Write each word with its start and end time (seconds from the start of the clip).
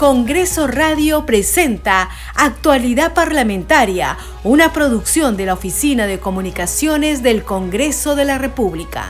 Congreso 0.00 0.66
Radio 0.66 1.26
presenta 1.26 2.08
Actualidad 2.34 3.12
Parlamentaria, 3.12 4.16
una 4.44 4.72
producción 4.72 5.36
de 5.36 5.44
la 5.44 5.52
Oficina 5.52 6.06
de 6.06 6.18
Comunicaciones 6.18 7.22
del 7.22 7.44
Congreso 7.44 8.16
de 8.16 8.24
la 8.24 8.38
República. 8.38 9.08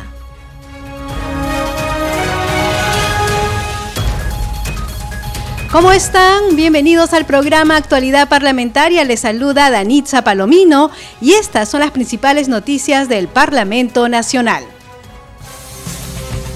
¿Cómo 5.71 5.93
están? 5.93 6.57
Bienvenidos 6.57 7.13
al 7.13 7.25
programa 7.25 7.77
Actualidad 7.77 8.29
Parlamentaria. 8.29 9.05
Les 9.05 9.21
saluda 9.21 9.71
Danitza 9.71 10.25
Palomino 10.25 10.91
y 11.21 11.35
estas 11.35 11.69
son 11.69 11.83
las 11.83 11.93
principales 11.93 12.49
noticias 12.49 13.09
del 13.09 13.29
Parlamento 13.29 14.09
Nacional. 14.09 14.65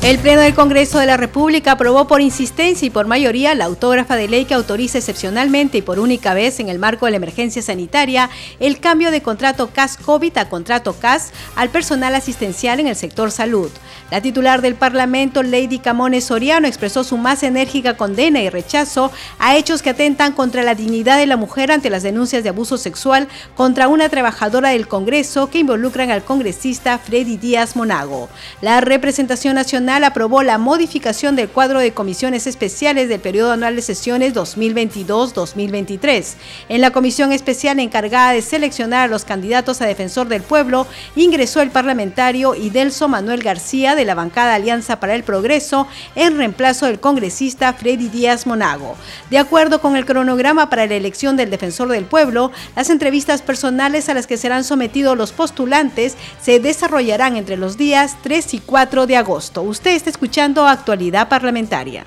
El 0.05 0.18
Pleno 0.18 0.43
del 0.43 0.55
Congreso 0.55 0.98
de 0.98 1.07
la 1.07 1.16
República 1.16 1.73
aprobó 1.73 2.07
por 2.07 2.21
insistencia 2.21 2.84
y 2.84 2.91
por 2.91 3.07
mayoría 3.07 3.54
la 3.54 3.64
autógrafa 3.64 4.17
de 4.17 4.29
ley 4.29 4.45
que 4.45 4.53
autoriza 4.53 4.99
excepcionalmente 4.99 5.79
y 5.79 5.82
por 5.82 5.99
única 5.99 6.35
vez 6.35 6.61
en 6.61 6.68
el 6.68 6.79
marco 6.79 7.07
de 7.07 7.12
la 7.12 7.17
emergencia 7.17 7.62
sanitaria 7.62 8.29
el 8.61 8.81
cambio 8.81 9.11
de 9.11 9.22
contrato 9.22 9.71
CAS-COVID 9.72 10.36
a 10.36 10.50
contrato 10.50 10.93
CAS 10.93 11.32
al 11.57 11.71
personal 11.71 12.14
asistencial 12.14 12.81
en 12.81 12.89
el 12.89 12.96
sector 12.96 13.31
salud. 13.31 13.71
La 14.11 14.21
titular 14.21 14.61
del 14.61 14.75
Parlamento, 14.75 15.43
Lady 15.43 15.79
Camones 15.79 16.25
Soriano, 16.25 16.68
expresó 16.68 17.03
su 17.03 17.17
más 17.17 17.43
enérgica 17.43 17.96
condena 17.96 18.43
y 18.43 18.50
rechazo 18.50 19.11
a 19.39 19.57
hechos 19.57 19.81
que 19.81 19.89
atentan 19.89 20.32
contra 20.34 20.62
la 20.62 20.75
dignidad 20.75 21.17
de 21.17 21.26
la 21.26 21.39
mujer 21.39 21.73
ante 21.73 21.89
las 21.89 22.03
denuncias 22.03 22.43
de 22.43 22.50
abuso 22.50 22.76
sexual 22.76 23.26
contra 23.57 23.89
una 23.89 24.11
trabajadora 24.11 24.68
del 24.68 24.86
Congreso 24.86 25.48
que 25.48 25.61
involucran 25.61 26.11
al 26.11 26.25
congresista 26.25 26.98
Freddy 26.98 27.39
Díaz 27.39 27.75
Monago. 27.75 28.29
La 28.61 28.82
representación 28.82 29.54
nacional 29.54 29.93
aprobó 30.03 30.43
la 30.43 30.58
modificación 30.58 31.36
del 31.36 31.48
cuadro 31.48 31.79
de 31.79 31.93
comisiones 31.93 32.47
especiales 32.47 33.08
del 33.08 33.20
periodo 33.20 33.53
anual 33.53 33.77
de 33.77 33.83
sesiones 33.83 34.34
2022-2023. 34.34 36.34
En 36.70 36.81
la 36.81 36.91
comisión 36.91 37.33
especial 37.33 37.78
encargada 37.78 38.33
de 38.33 38.42
seleccionar 38.42 39.03
a 39.03 39.09
los 39.09 39.25
candidatos 39.25 39.81
a 39.81 39.87
defensor 39.87 40.27
del 40.27 40.42
pueblo, 40.42 40.87
ingresó 41.15 41.61
el 41.61 41.70
parlamentario 41.70 42.55
Idelso 42.55 43.09
Manuel 43.09 43.42
García 43.42 43.95
de 43.95 44.05
la 44.05 44.15
bancada 44.15 44.55
Alianza 44.55 44.98
para 44.98 45.15
el 45.15 45.22
Progreso 45.22 45.87
en 46.17 46.39
reemplazo 46.39 46.87
del 46.87 46.98
congresista 46.98 47.75
Freddy 47.75 48.09
Díaz 48.09 48.47
Monago. 48.47 48.97
De 49.31 49.39
acuerdo 49.39 49.83
con 49.83 49.97
el 49.97 50.06
cronograma 50.06 50.70
para 50.70 50.87
la 50.87 50.95
elección 50.95 51.37
del 51.37 51.50
defensor 51.50 51.89
del 51.89 52.06
pueblo, 52.06 52.50
las 52.75 52.89
entrevistas 52.89 53.42
personales 53.42 54.09
a 54.09 54.15
las 54.15 54.27
que 54.27 54.39
serán 54.39 54.65
sometidos 54.65 55.19
los 55.19 55.33
postulantes 55.33 56.17
se 56.41 56.59
desarrollarán 56.59 57.37
entre 57.37 57.59
los 57.59 57.77
días 57.77 58.17
3 58.22 58.55
y 58.55 58.59
4 58.61 59.06
de 59.06 59.17
agosto. 59.17 59.62
Usted 59.62 59.84
está 59.93 60.11
escuchando 60.11 60.67
Actualidad 60.67 61.29
Parlamentaria. 61.29 62.05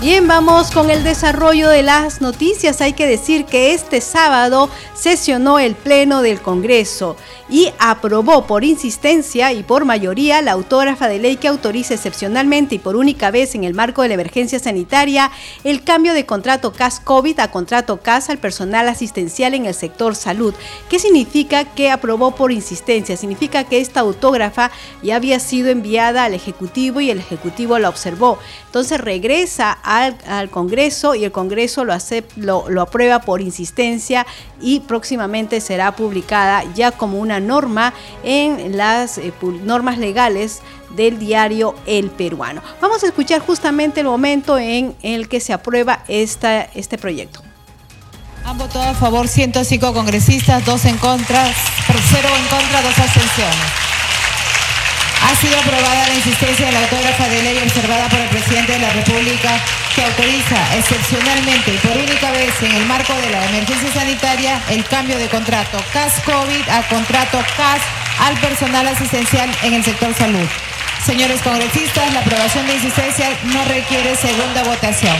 Bien, 0.00 0.28
vamos 0.28 0.70
con 0.70 0.90
el 0.90 1.02
desarrollo 1.02 1.68
de 1.68 1.82
las 1.82 2.20
noticias. 2.20 2.80
Hay 2.80 2.92
que 2.92 3.08
decir 3.08 3.46
que 3.46 3.74
este 3.74 4.00
sábado 4.00 4.70
sesionó 4.94 5.58
el 5.58 5.74
Pleno 5.74 6.22
del 6.22 6.40
Congreso 6.40 7.16
y 7.48 7.72
aprobó 7.80 8.46
por 8.46 8.62
insistencia 8.62 9.52
y 9.52 9.64
por 9.64 9.84
mayoría 9.84 10.40
la 10.40 10.52
autógrafa 10.52 11.08
de 11.08 11.18
ley 11.18 11.36
que 11.36 11.48
autoriza 11.48 11.94
excepcionalmente 11.94 12.76
y 12.76 12.78
por 12.78 12.94
única 12.94 13.32
vez 13.32 13.56
en 13.56 13.64
el 13.64 13.74
marco 13.74 14.02
de 14.02 14.08
la 14.08 14.14
emergencia 14.14 14.60
sanitaria 14.60 15.32
el 15.64 15.82
cambio 15.82 16.12
de 16.14 16.26
contrato 16.26 16.72
CAS-COVID 16.72 17.40
a 17.40 17.50
contrato 17.50 18.00
CAS 18.00 18.30
al 18.30 18.38
personal 18.38 18.88
asistencial 18.88 19.54
en 19.54 19.66
el 19.66 19.74
sector 19.74 20.14
salud. 20.14 20.54
¿Qué 20.88 21.00
significa 21.00 21.64
que 21.64 21.90
aprobó 21.90 22.36
por 22.36 22.52
insistencia? 22.52 23.16
Significa 23.16 23.64
que 23.64 23.80
esta 23.80 24.00
autógrafa 24.00 24.70
ya 25.02 25.16
había 25.16 25.40
sido 25.40 25.70
enviada 25.70 26.24
al 26.24 26.34
Ejecutivo 26.34 27.00
y 27.00 27.10
el 27.10 27.18
Ejecutivo 27.18 27.80
la 27.80 27.88
observó. 27.88 28.38
Entonces 28.66 29.00
regresa 29.00 29.72
al, 29.88 30.50
Congreso 30.50 31.14
y 31.14 31.24
el 31.24 31.32
Congreso 31.32 31.84
lo, 31.84 31.94
lo, 32.36 32.68
lo 32.68 32.82
aprueba 32.82 33.20
por 33.20 33.40
insistencia 33.40 34.26
y 34.60 34.80
próximamente 34.80 35.60
será 35.60 35.96
publicada 35.96 36.62
ya 36.74 36.90
como 36.92 37.18
una 37.18 37.40
norma 37.40 37.94
en 38.22 38.76
las 38.76 39.16
eh, 39.18 39.32
normas 39.64 39.98
legales 39.98 40.60
del 40.94 41.18
diario 41.18 41.74
El 41.86 42.10
Peruano. 42.10 42.62
Vamos 42.80 43.02
a 43.02 43.06
escuchar 43.06 43.40
justamente 43.40 44.00
el 44.00 44.06
momento 44.06 44.58
en 44.58 44.94
el 45.02 45.28
que 45.28 45.40
se 45.40 45.52
aprueba 45.52 46.04
esta, 46.08 46.62
este 46.62 46.98
proyecto. 46.98 47.42
Han 48.44 48.58
votado 48.58 48.90
a 48.90 48.94
favor 48.94 49.26
105 49.26 49.92
congresistas, 49.92 50.64
2 50.64 50.84
en 50.86 50.98
contra, 50.98 51.44
0 51.44 52.28
en 52.36 52.46
contra, 52.48 52.82
2 52.82 52.98
abstenciones. 52.98 53.87
Ha 55.22 55.34
sido 55.34 55.58
aprobada 55.58 56.06
la 56.06 56.14
insistencia 56.14 56.66
de 56.66 56.72
la 56.72 56.80
autógrafa 56.80 57.28
de 57.28 57.42
ley 57.42 57.58
observada 57.58 58.08
por 58.08 58.20
el 58.20 58.28
presidente 58.28 58.72
de 58.72 58.78
la 58.78 58.90
República 58.90 59.60
que 59.94 60.04
autoriza 60.04 60.76
excepcionalmente 60.76 61.74
y 61.74 61.78
por 61.78 61.96
única 61.96 62.30
vez 62.30 62.54
en 62.62 62.72
el 62.72 62.86
marco 62.86 63.12
de 63.14 63.30
la 63.30 63.44
emergencia 63.46 63.92
sanitaria 63.92 64.62
el 64.70 64.84
cambio 64.84 65.18
de 65.18 65.28
contrato 65.28 65.78
CAS-COVID 65.92 66.68
a 66.68 66.82
contrato 66.88 67.38
CAS 67.56 67.82
al 68.20 68.36
personal 68.38 68.86
asistencial 68.86 69.50
en 69.62 69.74
el 69.74 69.84
sector 69.84 70.14
salud. 70.14 70.48
Señores 71.04 71.40
congresistas, 71.42 72.12
la 72.12 72.20
aprobación 72.20 72.66
de 72.66 72.74
insistencia 72.74 73.30
no 73.44 73.64
requiere 73.64 74.14
segunda 74.16 74.62
votación. 74.64 75.16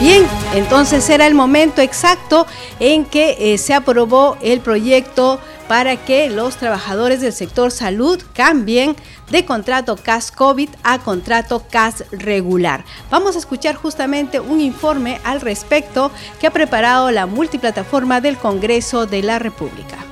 Bien, 0.00 0.26
entonces 0.54 1.08
era 1.08 1.26
el 1.26 1.34
momento 1.34 1.80
exacto 1.80 2.46
en 2.80 3.04
que 3.04 3.36
eh, 3.38 3.58
se 3.58 3.74
aprobó 3.74 4.36
el 4.42 4.60
proyecto 4.60 5.38
para 5.68 5.96
que 5.96 6.28
los 6.28 6.56
trabajadores 6.56 7.20
del 7.20 7.32
sector 7.32 7.70
salud 7.70 8.20
cambien 8.34 8.96
de 9.30 9.44
contrato 9.44 9.96
CAS 9.96 10.32
COVID 10.32 10.68
a 10.82 10.98
contrato 10.98 11.62
CAS 11.70 12.04
regular. 12.10 12.84
Vamos 13.10 13.36
a 13.36 13.38
escuchar 13.38 13.76
justamente 13.76 14.40
un 14.40 14.60
informe 14.60 15.20
al 15.22 15.40
respecto 15.40 16.10
que 16.40 16.48
ha 16.48 16.50
preparado 16.50 17.12
la 17.12 17.26
multiplataforma 17.26 18.20
del 18.20 18.36
Congreso 18.36 19.06
de 19.06 19.22
la 19.22 19.38
República. 19.38 20.09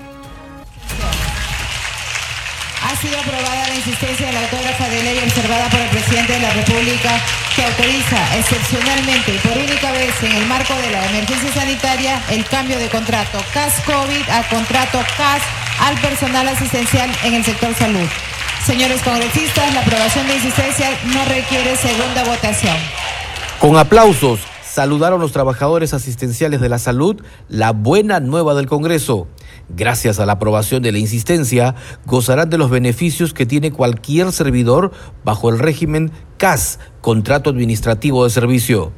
Ha 2.82 2.96
sido 2.96 3.18
aprobada 3.18 3.68
la 3.68 3.74
insistencia 3.74 4.26
de 4.26 4.32
la 4.32 4.40
autógrafa 4.40 4.88
de 4.88 5.02
ley 5.02 5.18
observada 5.18 5.68
por 5.68 5.80
el 5.80 5.88
presidente 5.88 6.32
de 6.34 6.40
la 6.40 6.50
República 6.50 7.10
que 7.56 7.64
autoriza 7.64 8.36
excepcionalmente 8.38 9.34
y 9.34 9.38
por 9.38 9.58
única 9.58 9.92
vez 9.92 10.14
en 10.22 10.32
el 10.32 10.46
marco 10.46 10.74
de 10.74 10.90
la 10.90 11.06
emergencia 11.06 11.52
sanitaria 11.52 12.22
el 12.30 12.44
cambio 12.46 12.78
de 12.78 12.88
contrato 12.88 13.38
CAS-COVID 13.52 14.28
a 14.30 14.48
contrato 14.48 14.98
CAS 15.16 15.42
al 15.80 15.98
personal 15.98 16.46
asistencial 16.48 17.10
en 17.24 17.34
el 17.34 17.44
sector 17.44 17.74
salud. 17.74 18.08
Señores 18.64 19.02
congresistas, 19.02 19.74
la 19.74 19.80
aprobación 19.80 20.26
de 20.26 20.36
insistencia 20.36 20.90
no 21.06 21.24
requiere 21.24 21.76
segunda 21.76 22.24
votación. 22.24 22.76
Con 23.58 23.76
aplausos 23.76 24.40
saludaron 24.62 25.20
los 25.20 25.32
trabajadores 25.32 25.94
asistenciales 25.94 26.60
de 26.60 26.68
la 26.68 26.78
salud 26.78 27.20
la 27.48 27.72
buena 27.72 28.20
nueva 28.20 28.54
del 28.54 28.66
Congreso. 28.66 29.26
Gracias 29.70 30.18
a 30.18 30.26
la 30.26 30.32
aprobación 30.34 30.82
de 30.82 30.92
la 30.92 30.98
insistencia, 30.98 31.74
gozarán 32.06 32.48
de 32.48 32.58
los 32.58 32.70
beneficios 32.70 33.34
que 33.34 33.46
tiene 33.46 33.70
cualquier 33.70 34.32
servidor 34.32 34.92
bajo 35.24 35.50
el 35.50 35.58
régimen 35.58 36.10
CAS, 36.38 36.78
Contrato 37.02 37.50
Administrativo 37.50 38.24
de 38.24 38.30
Servicio. 38.30 38.92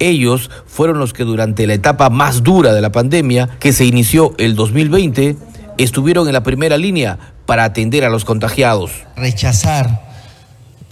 Ellos 0.00 0.50
fueron 0.66 0.98
los 0.98 1.12
que 1.12 1.24
durante 1.24 1.66
la 1.66 1.74
etapa 1.74 2.10
más 2.10 2.42
dura 2.42 2.72
de 2.72 2.80
la 2.80 2.90
pandemia, 2.90 3.48
que 3.60 3.72
se 3.72 3.84
inició 3.84 4.34
el 4.38 4.56
2020, 4.56 5.36
estuvieron 5.76 6.26
en 6.26 6.32
la 6.32 6.42
primera 6.42 6.76
línea 6.76 7.18
para 7.46 7.64
atender 7.64 8.04
a 8.04 8.10
los 8.10 8.24
contagiados. 8.24 8.90
Rechazar 9.16 10.08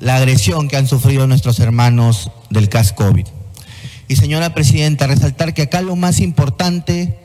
la 0.01 0.17
agresión 0.17 0.69
que 0.69 0.77
han 0.77 0.87
sufrido 0.87 1.27
nuestros 1.27 1.59
hermanos 1.59 2.31
del 2.51 2.69
CAS 2.69 2.93
COVID. 2.93 3.27
Y 4.09 4.17
señora 4.17 4.55
Presidenta, 4.55 5.07
resaltar 5.07 5.53
que 5.53 5.63
acá 5.63 5.83
lo 5.83 5.97
más 5.97 6.21
importante 6.21 7.19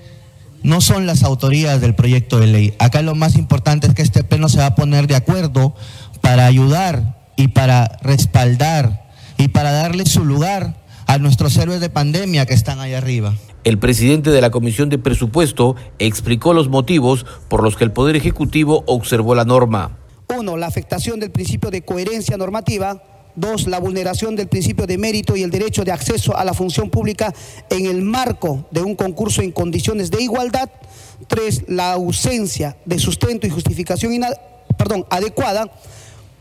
no 0.63 0.81
son 0.81 1.06
las 1.06 1.24
autorías 1.24 1.81
del 1.81 1.96
proyecto 1.96 2.40
de 2.40 2.48
ley. 2.48 2.74
Acá 2.80 3.02
lo 3.02 3.16
más 3.16 3.36
importante 3.36 3.88
es 3.88 3.94
que 3.94 4.02
este 4.02 4.24
pleno 4.24 4.50
se 4.50 4.60
va 4.60 4.68
a 4.68 4.75
poner 4.75 5.08
de 5.08 5.16
acuerdo 5.16 5.75
para 6.22 6.46
ayudar 6.46 7.18
y 7.36 7.50
para 7.50 7.98
respaldar 8.02 9.10
y 9.38 9.48
para 9.48 9.72
darle 9.72 10.06
su 10.06 10.24
lugar 10.24 10.75
a 11.08 11.18
nuestros 11.18 11.58
héroes 11.58 11.81
de 11.81 11.90
pandemia 11.90 12.46
que 12.46 12.54
están 12.54 12.80
ahí 12.80 12.94
arriba. 12.94 13.34
El 13.63 13.78
presidente 13.78 14.31
de 14.31 14.42
la 14.42 14.50
Comisión 14.50 14.90
de 14.90 14.98
Presupuesto 14.98 15.75
explicó 16.00 16.54
los 16.54 16.69
motivos 16.69 17.25
por 17.48 17.63
los 17.63 17.75
que 17.75 17.84
el 17.84 17.92
Poder 17.92 18.16
Ejecutivo 18.16 18.84
observó 18.88 19.36
la 19.36 19.46
norma. 19.46 19.98
Uno, 20.36 20.58
la 20.58 20.68
afectación 20.68 21.19
del 21.19 21.31
principio 21.31 21.69
de 21.69 21.84
coherencia 21.84 22.38
normativa. 22.38 23.04
Dos, 23.36 23.68
la 23.68 23.80
vulneración 23.80 24.36
del 24.36 24.48
principio 24.48 24.86
de 24.86 24.98
mérito 24.98 25.36
y 25.36 25.44
el 25.44 25.51
derecho 25.51 25.83
de 25.83 25.92
acceso 25.92 26.36
a 26.36 26.44
la 26.44 26.54
función 26.54 26.89
pública 26.89 27.33
en 27.69 27.86
el 27.86 28.01
marco 28.01 28.66
de 28.72 28.81
un 28.81 28.95
concurso 28.95 29.42
en 29.42 29.51
condiciones 29.51 30.12
de 30.12 30.22
igualdad. 30.22 30.69
Tres, 31.28 31.63
la 31.68 31.94
ausencia 31.94 32.78
de 32.86 33.00
sustento 33.00 33.48
y 33.48 33.50
justificación 33.50 34.12
perdón, 34.78 35.06
adecuada 35.10 35.72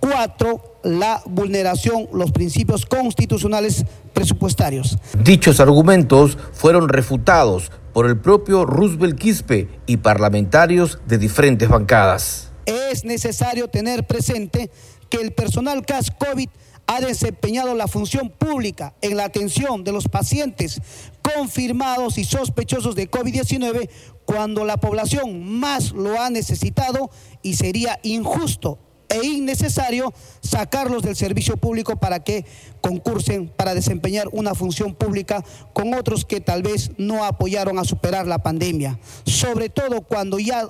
Cuatro, 0.00 0.78
la 0.82 1.22
vulneración 1.26 2.08
los 2.12 2.32
principios 2.32 2.86
constitucionales 2.86 3.84
presupuestarios. 4.14 4.98
Dichos 5.22 5.60
argumentos 5.60 6.38
fueron 6.52 6.88
refutados 6.88 7.70
por 7.92 8.06
el 8.06 8.18
propio 8.18 8.64
Roosevelt 8.64 9.18
Quispe 9.18 9.68
y 9.84 9.98
parlamentarios 9.98 10.98
de 11.06 11.18
diferentes 11.18 11.68
bancadas. 11.68 12.50
Es 12.64 13.04
necesario 13.04 13.68
tener 13.68 14.06
presente 14.06 14.70
que 15.10 15.18
el 15.18 15.32
personal 15.32 15.84
CAS 15.84 16.10
COVID 16.10 16.48
ha 16.90 17.00
desempeñado 17.00 17.76
la 17.76 17.86
función 17.86 18.30
pública 18.30 18.94
en 19.00 19.16
la 19.16 19.22
atención 19.22 19.84
de 19.84 19.92
los 19.92 20.08
pacientes 20.08 20.80
confirmados 21.22 22.18
y 22.18 22.24
sospechosos 22.24 22.96
de 22.96 23.08
COVID-19 23.08 23.88
cuando 24.24 24.64
la 24.64 24.76
población 24.76 25.60
más 25.60 25.92
lo 25.92 26.20
ha 26.20 26.30
necesitado 26.30 27.12
y 27.42 27.54
sería 27.54 28.00
injusto 28.02 28.80
e 29.08 29.24
innecesario 29.24 30.12
sacarlos 30.40 31.04
del 31.04 31.14
servicio 31.14 31.56
público 31.56 31.94
para 31.94 32.24
que 32.24 32.44
concursen 32.80 33.46
para 33.50 33.76
desempeñar 33.76 34.26
una 34.32 34.56
función 34.56 34.96
pública 34.96 35.44
con 35.72 35.94
otros 35.94 36.24
que 36.24 36.40
tal 36.40 36.64
vez 36.64 36.90
no 36.98 37.24
apoyaron 37.24 37.78
a 37.78 37.84
superar 37.84 38.26
la 38.26 38.42
pandemia. 38.42 38.98
Sobre 39.26 39.68
todo 39.68 40.00
cuando 40.00 40.40
ya 40.40 40.68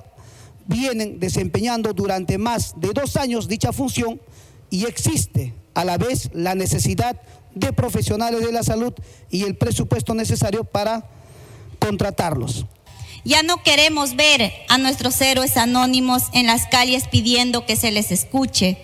vienen 0.67 1.19
desempeñando 1.19 1.93
durante 1.93 2.37
más 2.37 2.79
de 2.79 2.91
dos 2.93 3.17
años 3.17 3.47
dicha 3.47 3.73
función 3.73 4.21
y 4.69 4.85
existe 4.85 5.55
a 5.73 5.85
la 5.85 5.97
vez 5.97 6.29
la 6.33 6.55
necesidad 6.55 7.21
de 7.53 7.73
profesionales 7.73 8.41
de 8.41 8.51
la 8.51 8.63
salud 8.63 8.93
y 9.29 9.43
el 9.43 9.55
presupuesto 9.55 10.13
necesario 10.13 10.63
para 10.63 11.05
contratarlos. 11.79 12.65
Ya 13.23 13.43
no 13.43 13.61
queremos 13.61 14.15
ver 14.15 14.51
a 14.67 14.77
nuestros 14.77 15.19
héroes 15.21 15.57
anónimos 15.57 16.23
en 16.33 16.47
las 16.47 16.65
calles 16.67 17.07
pidiendo 17.07 17.65
que 17.65 17.75
se 17.75 17.91
les 17.91 18.11
escuche. 18.11 18.81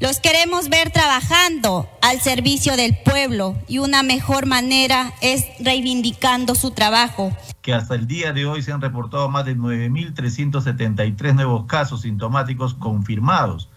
Los 0.00 0.20
queremos 0.20 0.68
ver 0.68 0.90
trabajando 0.90 1.88
al 2.02 2.20
servicio 2.20 2.76
del 2.76 2.96
pueblo 2.98 3.56
y 3.66 3.78
una 3.78 4.02
mejor 4.02 4.46
manera 4.46 5.14
es 5.22 5.44
reivindicando 5.58 6.54
su 6.54 6.70
trabajo. 6.70 7.36
Que 7.62 7.72
hasta 7.72 7.94
el 7.94 8.06
día 8.06 8.32
de 8.32 8.46
hoy 8.46 8.62
se 8.62 8.72
han 8.72 8.80
reportado 8.80 9.28
más 9.28 9.44
de 9.44 9.56
9.373 9.56 11.34
nuevos 11.34 11.64
casos 11.66 12.02
sintomáticos 12.02 12.74
confirmados, 12.74 13.70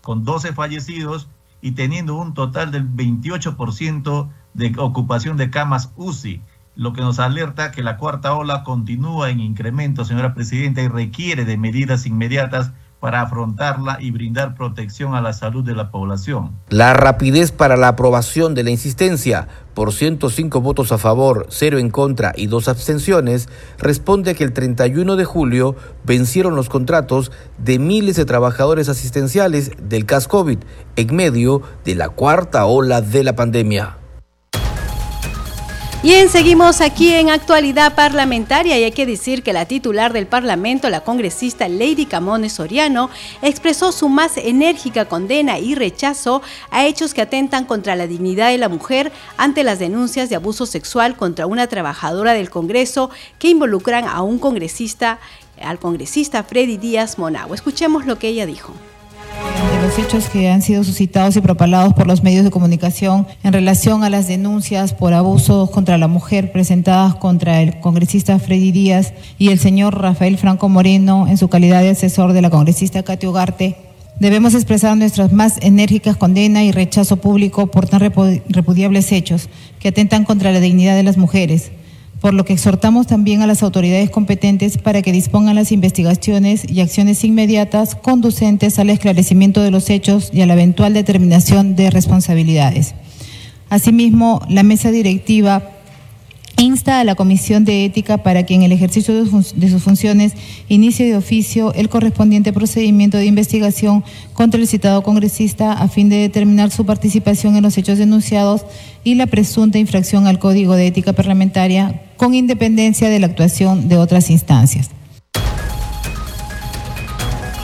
con 0.00 0.24
12 0.24 0.52
fallecidos 0.52 1.26
y 1.60 1.72
teniendo 1.72 2.16
un 2.16 2.34
total 2.34 2.70
del 2.70 2.88
28% 2.88 4.28
de 4.54 4.74
ocupación 4.78 5.36
de 5.36 5.50
camas 5.50 5.92
UCI, 5.96 6.42
lo 6.76 6.92
que 6.92 7.00
nos 7.00 7.18
alerta 7.18 7.72
que 7.72 7.82
la 7.82 7.96
cuarta 7.96 8.34
ola 8.34 8.62
continúa 8.62 9.30
en 9.30 9.40
incremento, 9.40 10.04
señora 10.04 10.34
Presidenta, 10.34 10.80
y 10.80 10.88
requiere 10.88 11.44
de 11.44 11.56
medidas 11.56 12.06
inmediatas 12.06 12.72
para 13.00 13.22
afrontarla 13.22 13.98
y 14.00 14.10
brindar 14.10 14.54
protección 14.54 15.14
a 15.14 15.20
la 15.20 15.32
salud 15.32 15.64
de 15.64 15.74
la 15.74 15.90
población. 15.90 16.52
La 16.68 16.94
rapidez 16.94 17.52
para 17.52 17.76
la 17.76 17.88
aprobación 17.88 18.54
de 18.54 18.64
la 18.64 18.70
insistencia, 18.70 19.48
por 19.74 19.92
105 19.92 20.60
votos 20.60 20.90
a 20.90 20.98
favor, 20.98 21.46
0 21.50 21.78
en 21.78 21.90
contra 21.90 22.32
y 22.36 22.48
2 22.48 22.68
abstenciones, 22.68 23.48
responde 23.78 24.32
a 24.32 24.34
que 24.34 24.44
el 24.44 24.52
31 24.52 25.16
de 25.16 25.24
julio 25.24 25.76
vencieron 26.04 26.56
los 26.56 26.68
contratos 26.68 27.30
de 27.58 27.78
miles 27.78 28.16
de 28.16 28.24
trabajadores 28.24 28.88
asistenciales 28.88 29.70
del 29.80 30.04
CAS 30.04 30.26
COVID 30.26 30.58
en 30.96 31.16
medio 31.16 31.62
de 31.84 31.94
la 31.94 32.08
cuarta 32.08 32.66
ola 32.66 33.00
de 33.00 33.22
la 33.22 33.36
pandemia. 33.36 33.98
Bien, 36.00 36.28
seguimos 36.28 36.80
aquí 36.80 37.12
en 37.12 37.28
actualidad 37.28 37.96
parlamentaria 37.96 38.78
y 38.78 38.84
hay 38.84 38.92
que 38.92 39.04
decir 39.04 39.42
que 39.42 39.52
la 39.52 39.66
titular 39.66 40.12
del 40.12 40.28
Parlamento, 40.28 40.88
la 40.90 41.00
congresista 41.00 41.68
Lady 41.68 42.06
Camones 42.06 42.52
Soriano, 42.52 43.10
expresó 43.42 43.90
su 43.90 44.08
más 44.08 44.36
enérgica 44.36 45.06
condena 45.06 45.58
y 45.58 45.74
rechazo 45.74 46.40
a 46.70 46.86
hechos 46.86 47.14
que 47.14 47.22
atentan 47.22 47.64
contra 47.64 47.96
la 47.96 48.06
dignidad 48.06 48.50
de 48.50 48.58
la 48.58 48.68
mujer 48.68 49.10
ante 49.36 49.64
las 49.64 49.80
denuncias 49.80 50.30
de 50.30 50.36
abuso 50.36 50.66
sexual 50.66 51.16
contra 51.16 51.48
una 51.48 51.66
trabajadora 51.66 52.32
del 52.32 52.48
Congreso 52.48 53.10
que 53.40 53.48
involucran 53.48 54.04
a 54.04 54.22
un 54.22 54.38
congresista, 54.38 55.18
al 55.60 55.80
congresista 55.80 56.44
Freddy 56.44 56.76
Díaz 56.76 57.18
Monago. 57.18 57.54
Escuchemos 57.54 58.06
lo 58.06 58.20
que 58.20 58.28
ella 58.28 58.46
dijo 58.46 58.72
de 59.38 59.82
los 59.82 59.98
hechos 59.98 60.28
que 60.28 60.48
han 60.48 60.62
sido 60.62 60.84
suscitados 60.84 61.36
y 61.36 61.40
propalados 61.40 61.94
por 61.94 62.06
los 62.06 62.22
medios 62.22 62.44
de 62.44 62.50
comunicación 62.50 63.26
en 63.42 63.52
relación 63.52 64.02
a 64.02 64.10
las 64.10 64.28
denuncias 64.28 64.94
por 64.94 65.14
abusos 65.14 65.70
contra 65.70 65.98
la 65.98 66.08
mujer 66.08 66.52
presentadas 66.52 67.14
contra 67.14 67.60
el 67.62 67.80
congresista 67.80 68.38
Freddy 68.38 68.72
Díaz 68.72 69.12
y 69.38 69.48
el 69.50 69.58
señor 69.58 70.00
Rafael 70.00 70.38
Franco 70.38 70.68
Moreno 70.68 71.26
en 71.28 71.36
su 71.36 71.48
calidad 71.48 71.82
de 71.82 71.90
asesor 71.90 72.32
de 72.32 72.42
la 72.42 72.50
congresista 72.50 73.02
Katy 73.02 73.26
Ugarte, 73.26 73.76
debemos 74.20 74.54
expresar 74.54 74.96
nuestras 74.96 75.32
más 75.32 75.58
enérgicas 75.60 76.16
condenas 76.16 76.64
y 76.64 76.72
rechazo 76.72 77.18
público 77.18 77.68
por 77.68 77.86
tan 77.86 78.00
repudiables 78.00 79.12
hechos 79.12 79.48
que 79.78 79.88
atentan 79.88 80.24
contra 80.24 80.52
la 80.52 80.60
dignidad 80.60 80.96
de 80.96 81.02
las 81.04 81.16
mujeres 81.16 81.70
por 82.20 82.34
lo 82.34 82.44
que 82.44 82.52
exhortamos 82.52 83.06
también 83.06 83.42
a 83.42 83.46
las 83.46 83.62
autoridades 83.62 84.10
competentes 84.10 84.78
para 84.78 85.02
que 85.02 85.12
dispongan 85.12 85.54
las 85.54 85.72
investigaciones 85.72 86.68
y 86.68 86.80
acciones 86.80 87.22
inmediatas 87.24 87.94
conducentes 87.94 88.78
al 88.78 88.90
esclarecimiento 88.90 89.62
de 89.62 89.70
los 89.70 89.88
hechos 89.90 90.30
y 90.32 90.40
a 90.40 90.46
la 90.46 90.54
eventual 90.54 90.94
determinación 90.94 91.76
de 91.76 91.90
responsabilidades. 91.90 92.94
Asimismo, 93.70 94.40
la 94.48 94.62
mesa 94.62 94.90
directiva 94.90 95.62
insta 96.58 97.00
a 97.00 97.04
la 97.04 97.14
Comisión 97.14 97.64
de 97.64 97.84
Ética 97.84 98.18
para 98.18 98.44
que 98.44 98.54
en 98.54 98.62
el 98.62 98.72
ejercicio 98.72 99.14
de 99.14 99.70
sus 99.70 99.82
funciones 99.82 100.32
inicie 100.68 101.06
de 101.06 101.16
oficio 101.16 101.72
el 101.74 101.88
correspondiente 101.88 102.52
procedimiento 102.52 103.16
de 103.16 103.26
investigación 103.26 104.04
contra 104.34 104.60
el 104.60 104.66
citado 104.66 105.02
congresista 105.02 105.72
a 105.72 105.88
fin 105.88 106.08
de 106.08 106.16
determinar 106.16 106.70
su 106.70 106.84
participación 106.84 107.56
en 107.56 107.62
los 107.62 107.78
hechos 107.78 107.98
denunciados 107.98 108.64
y 109.04 109.14
la 109.14 109.26
presunta 109.26 109.78
infracción 109.78 110.26
al 110.26 110.38
Código 110.38 110.74
de 110.74 110.88
Ética 110.88 111.12
Parlamentaria 111.12 112.02
con 112.16 112.34
independencia 112.34 113.08
de 113.08 113.20
la 113.20 113.26
actuación 113.26 113.88
de 113.88 113.96
otras 113.96 114.28
instancias. 114.28 114.90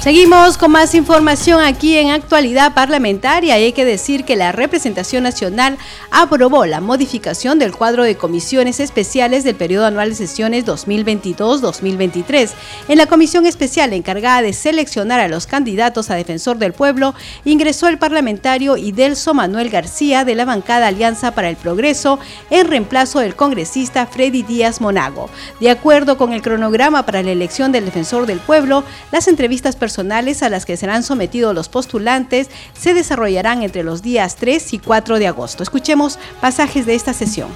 Seguimos 0.05 0.59
con 0.59 0.71
más 0.71 0.95
información 0.95 1.63
aquí 1.63 1.97
en 1.97 2.11
actualidad 2.11 2.75
parlamentaria 2.75 3.59
y 3.59 3.63
hay 3.63 3.73
que 3.73 3.87
decir 3.87 4.27
que 4.27 4.37
la 4.37 4.53
representación 4.53 5.23
nacional 5.23 5.79
aprobó 6.11 6.67
la 6.67 6.83
modificación 6.83 7.59
del 7.59 7.73
cuadro 7.73 8.05
de 8.05 8.15
comisiones 8.15 8.81
especiales 8.81 9.45
del 9.45 9.55
periodo 9.57 9.87
anual 9.87 10.11
de 10.11 10.17
sesiones 10.17 10.67
2022-2023. 10.67 12.51
En 12.89 12.99
la 12.99 13.07
comisión 13.07 13.47
especial 13.47 13.95
encargada 13.95 14.43
de 14.43 14.53
seleccionar 14.53 15.21
a 15.21 15.29
los 15.29 15.47
candidatos 15.47 16.11
a 16.11 16.17
defensor 16.17 16.59
del 16.59 16.75
pueblo 16.75 17.15
ingresó 17.47 17.89
el 17.89 17.97
parlamentario 17.97 18.77
Idelso 18.77 19.33
Manuel 19.33 19.71
García 19.71 20.27
de 20.27 20.35
la 20.35 20.45
bancada 20.45 20.89
Alianza 20.89 21.31
para 21.31 21.49
el 21.49 21.57
Progreso 21.57 22.19
en 22.51 22.67
reemplazo 22.69 23.21
del 23.21 23.37
congresista 23.37 24.05
Freddy 24.05 24.43
Díaz 24.43 24.83
Monago. 24.83 25.31
De 25.61 25.71
acuerdo 25.71 26.19
con 26.19 26.35
el 26.35 26.43
cronograma 26.43 27.07
para 27.07 27.23
la 27.23 27.33
elección 27.33 27.73
del 27.73 27.87
defensor 27.87 28.27
del 28.27 28.41
pueblo, 28.41 28.85
las 29.11 29.29
entrevistas 29.29 29.77
personales 29.77 29.94
a 29.99 30.49
las 30.49 30.67
que 30.67 30.77
serán 30.77 31.03
sometidos 31.03 31.55
los 31.55 31.69
postulantes 31.69 32.49
se 32.79 32.95
desarrollarán 32.95 33.63
entre 33.63 33.83
los 33.83 34.03
días 34.03 34.37
3 34.37 34.73
y 34.75 34.79
4 34.79 35.19
de 35.19 35.27
agosto. 35.27 35.63
Escuchemos 35.63 36.19
pasajes 36.41 36.87
de 36.87 36.95
esta 36.95 37.13
sesión. 37.13 37.49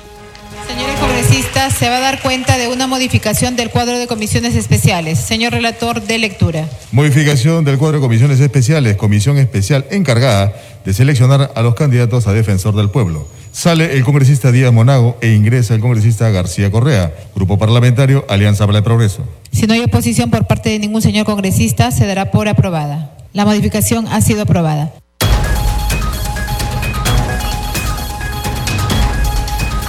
Señores 0.67 0.97
congresistas, 1.01 1.75
se 1.75 1.89
va 1.89 1.97
a 1.97 2.01
dar 2.01 2.21
cuenta 2.21 2.59
de 2.59 2.69
una 2.69 2.87
modificación 2.87 3.57
del 3.57 3.71
cuadro 3.71 3.99
de 3.99 4.07
comisiones 4.07 4.55
especiales. 4.55 5.19
Señor 5.19 5.53
relator 5.53 6.03
de 6.03 6.19
lectura. 6.19 6.69
Modificación 6.93 7.65
del 7.65 7.79
cuadro 7.79 7.99
de 7.99 8.03
comisiones 8.03 8.39
especiales. 8.41 8.97
Comisión 8.97 9.39
especial 9.39 9.87
encargada 9.91 10.53
de 10.85 10.93
seleccionar 10.93 11.53
a 11.55 11.63
los 11.63 11.75
candidatos 11.75 12.27
a 12.27 12.33
defensor 12.33 12.77
del 12.77 12.91
pueblo. 12.91 13.27
Sale 13.53 13.97
el 13.97 14.05
congresista 14.05 14.53
Díaz 14.53 14.73
Monago 14.73 15.17
e 15.21 15.33
ingresa 15.33 15.75
el 15.75 15.81
congresista 15.81 16.29
García 16.31 16.71
Correa, 16.71 17.13
Grupo 17.35 17.59
Parlamentario 17.59 18.25
Alianza 18.29 18.67
para 18.67 18.79
el 18.79 18.85
Progreso. 18.85 19.25
Si 19.51 19.67
no 19.67 19.75
hay 19.75 19.81
oposición 19.81 20.31
por 20.31 20.47
parte 20.47 20.71
de 20.71 20.79
ningún 20.79 21.03
señor 21.03 21.25
congresista, 21.25 21.91
se 21.91 22.07
dará 22.07 22.31
por 22.31 22.49
aprobada. 22.49 23.17
La 23.33 23.45
modificación 23.45 24.07
ha 24.09 24.21
sido 24.21 24.43
aprobada. 24.43 24.93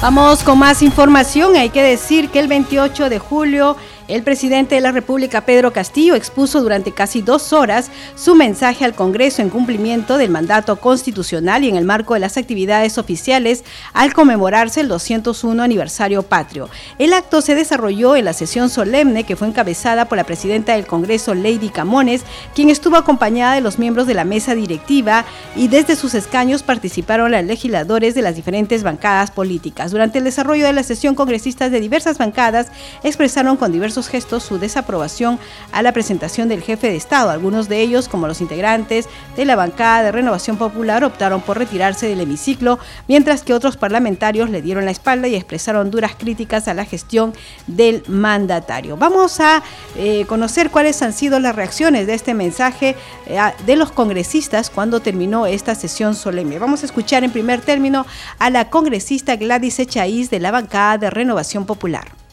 Vamos 0.02 0.44
con 0.44 0.58
más 0.58 0.82
información. 0.82 1.58
Hay 1.58 1.70
que 1.70 1.84
decir 1.84 2.30
que 2.30 2.40
el 2.40 2.48
28 2.48 3.10
de 3.10 3.20
julio 3.20 3.76
el 4.10 4.24
presidente 4.24 4.74
de 4.74 4.82
la 4.82 4.92
República, 4.92 5.46
Pedro 5.46 5.72
Castillo, 5.72 6.16
expuso 6.16 6.62
durante 6.62 6.92
casi 6.92 7.22
dos 7.22 7.54
horas 7.54 7.92
su 8.16 8.34
mensaje 8.34 8.84
al 8.84 8.96
Congreso 8.96 9.44
en 9.44 9.50
cumplimiento 9.50 10.18
del 10.18 10.32
mandato 10.32 10.78
constitucional 10.78 11.64
y 11.64 11.70
en 11.70 11.76
el 11.76 11.86
marco 11.86 12.16
de 12.16 12.20
las 12.20 12.36
actividades 12.36 12.98
oficiales 12.98 13.64
al 13.94 14.14
conmemorarse 14.14 14.82
el 14.82 14.88
201 14.88 15.62
aniversario 15.62 16.24
patrio. 16.24 16.70
El 16.98 17.14
acto 17.14 17.42
se 17.42 17.54
desarrolló 17.54 18.16
en 18.16 18.26
la 18.26 18.34
sesión 18.34 18.70
solemne 18.70 19.26
que 19.26 19.36
fue 19.36 19.48
encabezada 19.48 20.06
por 20.06 20.18
la 20.18 20.24
presidenta 20.24 20.74
del 20.74 20.88
Congreso, 20.88 21.36
Lady 21.36 21.70
Camones, 21.70 22.24
quien 22.56 22.72
estuvo 22.72 22.96
acompañada 22.96 23.54
de 23.54 23.62
los 23.62 23.78
miembros 23.78 24.08
de 24.08 24.16
la 24.16 24.26
mesa 24.26 24.56
directiva 24.56 25.24
y 25.56 25.68
desde 25.68 25.96
sus 25.96 26.16
escaños 26.16 26.64
participaron 26.64 27.32
los 27.32 27.44
legisladores 27.44 28.16
de 28.16 28.24
las 28.24 28.36
diferentes 28.36 28.82
bancadas 28.82 29.30
políticas. 29.30 29.92
Durante 29.92 30.18
el 30.18 30.24
desarrollo 30.24 30.66
de 30.66 30.74
la 30.74 30.82
sesión, 30.82 31.14
congresistas 31.14 31.72
de 31.72 31.80
diversas 31.80 32.18
bancadas 32.18 32.68
expresaron 33.04 33.56
con 33.56 33.72
diversos 33.72 33.99
gestos 34.08 34.44
su 34.44 34.60
desaprobación 34.60 35.40
a 35.72 35.82
la 35.82 35.92
presentación 35.92 36.48
del 36.48 36.62
jefe 36.62 36.88
de 36.88 36.96
Estado. 36.96 37.30
Algunos 37.30 37.70
de 37.70 37.82
ellos, 37.82 38.08
como 38.08 38.28
los 38.28 38.42
integrantes 38.42 39.08
de 39.36 39.46
la 39.46 39.56
bancada 39.56 40.04
de 40.04 40.12
Renovación 40.12 40.58
Popular, 40.58 41.04
optaron 41.04 41.42
por 41.42 41.58
retirarse 41.58 42.08
del 42.08 42.22
hemiciclo, 42.22 42.80
mientras 43.08 43.44
que 43.44 43.54
otros 43.54 43.78
parlamentarios 43.78 44.50
le 44.50 44.62
dieron 44.62 44.86
la 44.86 44.92
espalda 44.92 45.28
y 45.28 45.36
expresaron 45.36 45.92
duras 45.92 46.14
críticas 46.18 46.68
a 46.68 46.74
la 46.74 46.86
gestión 46.86 47.34
del 47.68 48.04
mandatario. 48.08 48.98
Vamos 48.98 49.40
a 49.40 49.64
eh, 49.96 50.26
conocer 50.28 50.70
cuáles 50.70 51.02
han 51.02 51.14
sido 51.14 51.40
las 51.40 51.56
reacciones 51.56 52.08
de 52.08 52.14
este 52.14 52.34
mensaje 52.34 52.96
eh, 53.26 53.40
de 53.66 53.76
los 53.76 53.92
congresistas 53.92 54.70
cuando 54.70 55.00
terminó 55.00 55.46
esta 55.46 55.76
sesión 55.76 56.16
solemne. 56.16 56.60
Vamos 56.60 56.84
a 56.84 56.86
escuchar 56.86 57.24
en 57.24 57.32
primer 57.32 57.62
término 57.62 58.06
a 58.38 58.50
la 58.50 58.70
congresista 58.70 59.36
Gladys 59.36 59.80
Echaíz 59.80 60.30
de 60.30 60.40
la 60.40 60.52
bancada 60.52 60.98
de 60.98 61.10
Renovación 61.10 61.66
Popular. 61.66 62.29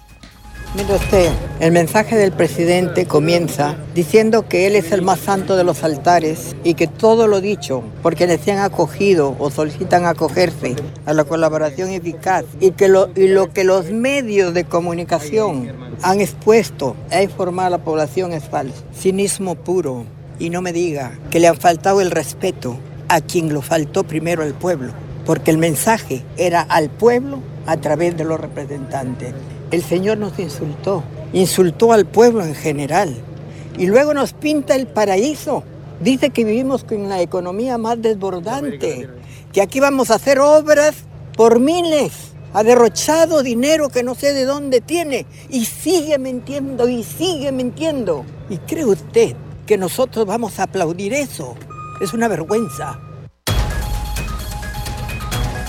Mire 0.76 0.95
usted, 0.95 1.33
el 1.59 1.73
mensaje 1.73 2.16
del 2.16 2.33
presidente 2.33 3.06
comienza 3.06 3.76
diciendo 3.95 4.47
que 4.47 4.66
él 4.66 4.76
es 4.76 4.92
el 4.92 5.00
más 5.00 5.21
santo 5.21 5.56
de 5.56 5.64
los 5.64 5.83
altares 5.83 6.54
y 6.64 6.75
que 6.75 6.87
todo 6.87 7.26
lo 7.28 7.40
dicho 7.40 7.83
por 8.02 8.14
quienes 8.14 8.42
se 8.42 8.52
han 8.52 8.59
acogido 8.59 9.37
o 9.38 9.50
solicitan 9.50 10.04
acogerse 10.04 10.76
a 11.06 11.14
la 11.14 11.25
colaboración 11.25 11.88
eficaz 11.88 12.45
y 12.61 12.73
que 12.73 12.88
lo, 12.88 13.09
y 13.16 13.28
lo 13.28 13.54
que 13.54 13.64
los 13.64 13.90
medios 13.90 14.52
de 14.52 14.64
comunicación 14.64 15.73
han 16.02 16.21
expuesto 16.21 16.95
a 17.11 17.23
informar 17.23 17.68
a 17.68 17.71
la 17.71 17.78
población 17.78 18.35
es 18.35 18.45
falso. 18.45 18.85
Cinismo 18.95 19.54
puro. 19.54 20.04
Y 20.38 20.50
no 20.50 20.61
me 20.61 20.75
diga 20.75 21.18
que 21.30 21.40
le 21.40 21.49
han 21.49 21.56
faltado 21.56 22.02
el 22.02 22.11
respeto 22.11 22.76
a 23.09 23.23
quien 23.23 23.54
lo 23.54 23.62
faltó 23.62 24.04
primero 24.04 24.42
al 24.42 24.52
pueblo, 24.52 24.92
porque 25.25 25.50
el 25.50 25.56
mensaje 25.56 26.23
era 26.37 26.61
al 26.61 26.90
pueblo 26.90 27.38
a 27.64 27.78
través 27.78 28.14
de 28.18 28.25
los 28.25 28.38
representantes. 28.38 29.33
El 29.70 29.82
Señor 29.82 30.18
nos 30.18 30.38
insultó, 30.38 31.02
insultó 31.32 31.92
al 31.92 32.06
pueblo 32.06 32.44
en 32.44 32.54
general 32.54 33.16
y 33.76 33.87
luego 33.87 34.14
nos 34.14 34.32
pinta 34.32 34.76
el 34.76 34.87
paraíso. 34.87 35.64
Dice 36.00 36.30
que 36.30 36.44
vivimos 36.44 36.85
con 36.85 37.08
la 37.08 37.20
economía 37.20 37.76
más 37.76 38.00
desbordante, 38.00 39.08
que 39.52 39.62
aquí 39.62 39.80
vamos 39.80 40.11
a 40.11 40.16
hacer 40.16 40.38
obras 40.38 40.94
por 41.37 41.58
miles. 41.58 42.12
Ha 42.52 42.62
derrochado 42.62 43.42
dinero 43.42 43.88
que 43.88 44.02
no 44.02 44.14
sé 44.14 44.32
de 44.32 44.44
dónde 44.44 44.80
tiene 44.80 45.26
y 45.50 45.64
sigue 45.64 46.18
mintiendo 46.18 46.88
y 46.88 47.02
sigue 47.02 47.50
mintiendo. 47.50 48.25
¿Y 48.49 48.58
cree 48.58 48.85
usted 48.85 49.35
que 49.66 49.76
nosotros 49.76 50.26
vamos 50.26 50.61
a 50.61 50.64
aplaudir 50.64 51.12
eso? 51.12 51.54
Es 52.00 52.14
una 52.14 52.28
vergüenza. 52.28 53.00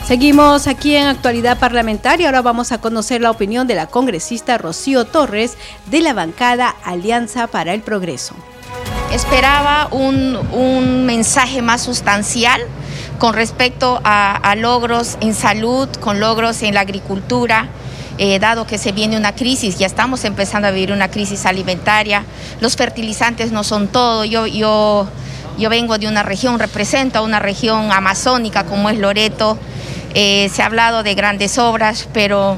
Seguimos 0.07 0.67
aquí 0.67 0.95
en 0.95 1.07
actualidad 1.07 1.59
parlamentaria. 1.59 2.27
Ahora 2.27 2.41
vamos 2.41 2.71
a 2.71 2.79
conocer 2.79 3.19
la 3.19 3.29
opinión 3.29 3.67
de 3.67 3.75
la 3.75 3.87
congresista 3.87 4.57
Rocío 4.57 5.03
Torres 5.03 5.57
de 5.87 5.99
la 5.99 6.13
bancada 6.13 6.73
Alianza 6.85 7.47
para 7.47 7.73
el 7.73 7.81
Progreso. 7.81 8.33
Esperaba 9.11 9.89
un, 9.91 11.05
mensaje 11.05 11.61
más 11.61 11.81
sustancial 11.81 12.61
con 13.19 13.33
respecto 13.33 13.99
a, 14.05 14.55
logros 14.55 15.17
en 15.19 15.33
salud, 15.35 15.89
con 15.99 16.21
logros 16.21 16.63
en 16.63 16.75
la 16.75 16.79
agricultura, 16.81 17.67
eh, 18.17 18.39
dado 18.39 18.65
que 18.65 18.77
se 18.77 18.93
viene 18.93 19.17
una 19.17 19.35
crisis, 19.35 19.77
ya 19.77 19.87
estamos 19.87 20.23
empezando 20.23 20.69
a 20.69 20.71
vivir 20.71 20.93
una 20.93 21.11
crisis 21.11 21.45
alimentaria, 21.45 22.23
los 22.61 22.77
fertilizantes 22.77 23.51
no 23.51 23.65
son 23.65 23.89
todo, 23.89 24.23
yo, 24.23 24.47
yo, 24.47 25.09
yo 25.57 25.69
vengo 25.69 25.97
de 25.97 26.07
una 26.07 26.23
región, 26.23 26.59
represento 26.59 27.19
a 27.19 27.23
una 27.23 27.39
región 27.39 27.91
amazónica 27.91 28.63
como 28.63 28.89
es 28.89 28.99
Loreto, 28.99 29.59
eh, 30.19 30.49
se 30.51 30.63
ha 30.63 30.65
hablado 30.65 31.03
de 31.03 31.13
grandes 31.13 31.59
obras, 31.59 32.09
pero 32.11 32.57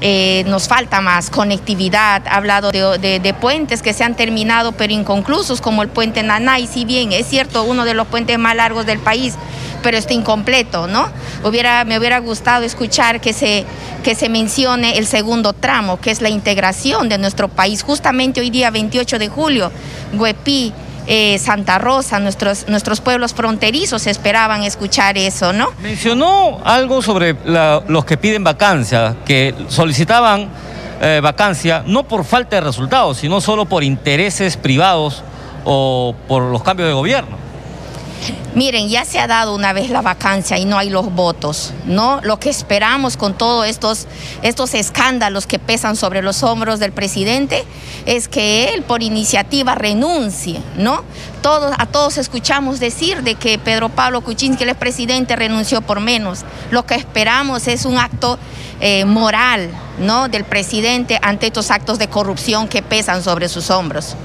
eh, 0.00 0.44
nos 0.46 0.68
falta 0.68 1.00
más 1.00 1.30
conectividad. 1.30 2.22
Ha 2.28 2.36
hablado 2.36 2.70
de, 2.70 3.34
puentes 3.40 3.82
que 3.82 3.92
se 3.92 4.04
han 4.04 4.14
terminado 4.14 4.70
pero 4.70 4.92
inconclusos, 4.92 5.60
como 5.60 5.82
el 5.82 5.88
puente 5.88 6.22
Nanay, 6.22 6.68
si 6.68 6.84
bien 6.84 7.10
es 7.10 7.26
cierto, 7.26 7.64
uno 7.64 7.84
de 7.84 7.94
los 7.94 8.06
puentes 8.06 8.38
más 8.38 8.54
largos 8.54 8.86
del 8.86 9.00
país, 9.00 9.34
pero 9.82 9.98
está 9.98 10.14
incompleto, 10.14 10.86
¿no? 10.86 11.08
Hubiera, 11.42 11.82
me 11.84 11.98
hubiera 11.98 12.20
gustado 12.20 12.64
escuchar 12.64 13.20
que 13.20 13.32
se, 13.32 13.64
que 14.04 14.14
se 14.14 14.28
mencione 14.28 14.96
el 14.96 15.08
segundo 15.08 15.54
tramo, 15.54 15.98
que 15.98 16.12
es 16.12 16.22
la 16.22 16.28
integración 16.28 17.08
de 17.08 17.18
nuestro 17.18 17.48
país. 17.48 17.82
Justamente 17.82 18.40
hoy 18.40 18.50
día, 18.50 18.70
28 18.70 19.18
de 19.18 19.28
julio, 19.28 19.72
Huepí, 20.12 20.72
eh, 21.06 21.38
Santa 21.38 21.78
Rosa, 21.78 22.18
nuestros, 22.20 22.68
nuestros 22.68 23.00
pueblos 23.00 23.34
fronterizos 23.34 24.06
esperaban 24.06 24.62
escuchar 24.62 25.18
eso, 25.18 25.52
¿no? 25.52 25.70
Mencionó 25.80 26.60
algo 26.64 27.02
sobre 27.02 27.36
los 27.88 28.04
que 28.04 28.16
piden 28.16 28.44
vacancia, 28.44 29.16
que 29.24 29.54
solicitaban 29.68 30.48
eh, 31.00 31.20
vacancia 31.20 31.82
no 31.86 32.04
por 32.04 32.24
falta 32.24 32.56
de 32.56 32.62
resultados, 32.62 33.18
sino 33.18 33.40
solo 33.40 33.64
por 33.64 33.82
intereses 33.82 34.56
privados 34.56 35.22
o 35.64 36.14
por 36.28 36.44
los 36.44 36.62
cambios 36.62 36.88
de 36.88 36.94
gobierno. 36.94 37.42
Miren, 38.54 38.88
ya 38.88 39.04
se 39.04 39.18
ha 39.18 39.26
dado 39.26 39.54
una 39.54 39.72
vez 39.72 39.90
la 39.90 40.02
vacancia 40.02 40.58
y 40.58 40.64
no 40.64 40.76
hay 40.76 40.90
los 40.90 41.12
votos, 41.12 41.72
¿no? 41.86 42.20
Lo 42.22 42.38
que 42.38 42.50
esperamos 42.50 43.16
con 43.16 43.34
todos 43.34 43.66
estos, 43.66 44.06
estos 44.42 44.74
escándalos 44.74 45.46
que 45.46 45.58
pesan 45.58 45.96
sobre 45.96 46.22
los 46.22 46.42
hombros 46.42 46.78
del 46.78 46.92
presidente 46.92 47.64
es 48.06 48.28
que 48.28 48.74
él 48.74 48.82
por 48.82 49.02
iniciativa 49.02 49.74
renuncie, 49.74 50.60
¿no? 50.76 51.04
Todos, 51.42 51.74
a 51.78 51.86
todos 51.86 52.18
escuchamos 52.18 52.80
decir 52.80 53.22
de 53.22 53.34
que 53.34 53.58
Pedro 53.58 53.88
Pablo 53.88 54.20
Kuczynski, 54.20 54.64
el 54.64 54.74
presidente, 54.74 55.36
renunció 55.36 55.80
por 55.80 56.00
menos. 56.00 56.44
Lo 56.70 56.86
que 56.86 56.94
esperamos 56.94 57.66
es 57.68 57.84
un 57.84 57.98
acto 57.98 58.38
eh, 58.80 59.04
moral, 59.04 59.70
¿no? 59.98 60.28
Del 60.28 60.44
presidente 60.44 61.18
ante 61.22 61.46
estos 61.46 61.70
actos 61.70 61.98
de 61.98 62.08
corrupción 62.08 62.68
que 62.68 62.82
pesan 62.82 63.22
sobre 63.22 63.48
sus 63.48 63.70
hombros. 63.70 64.16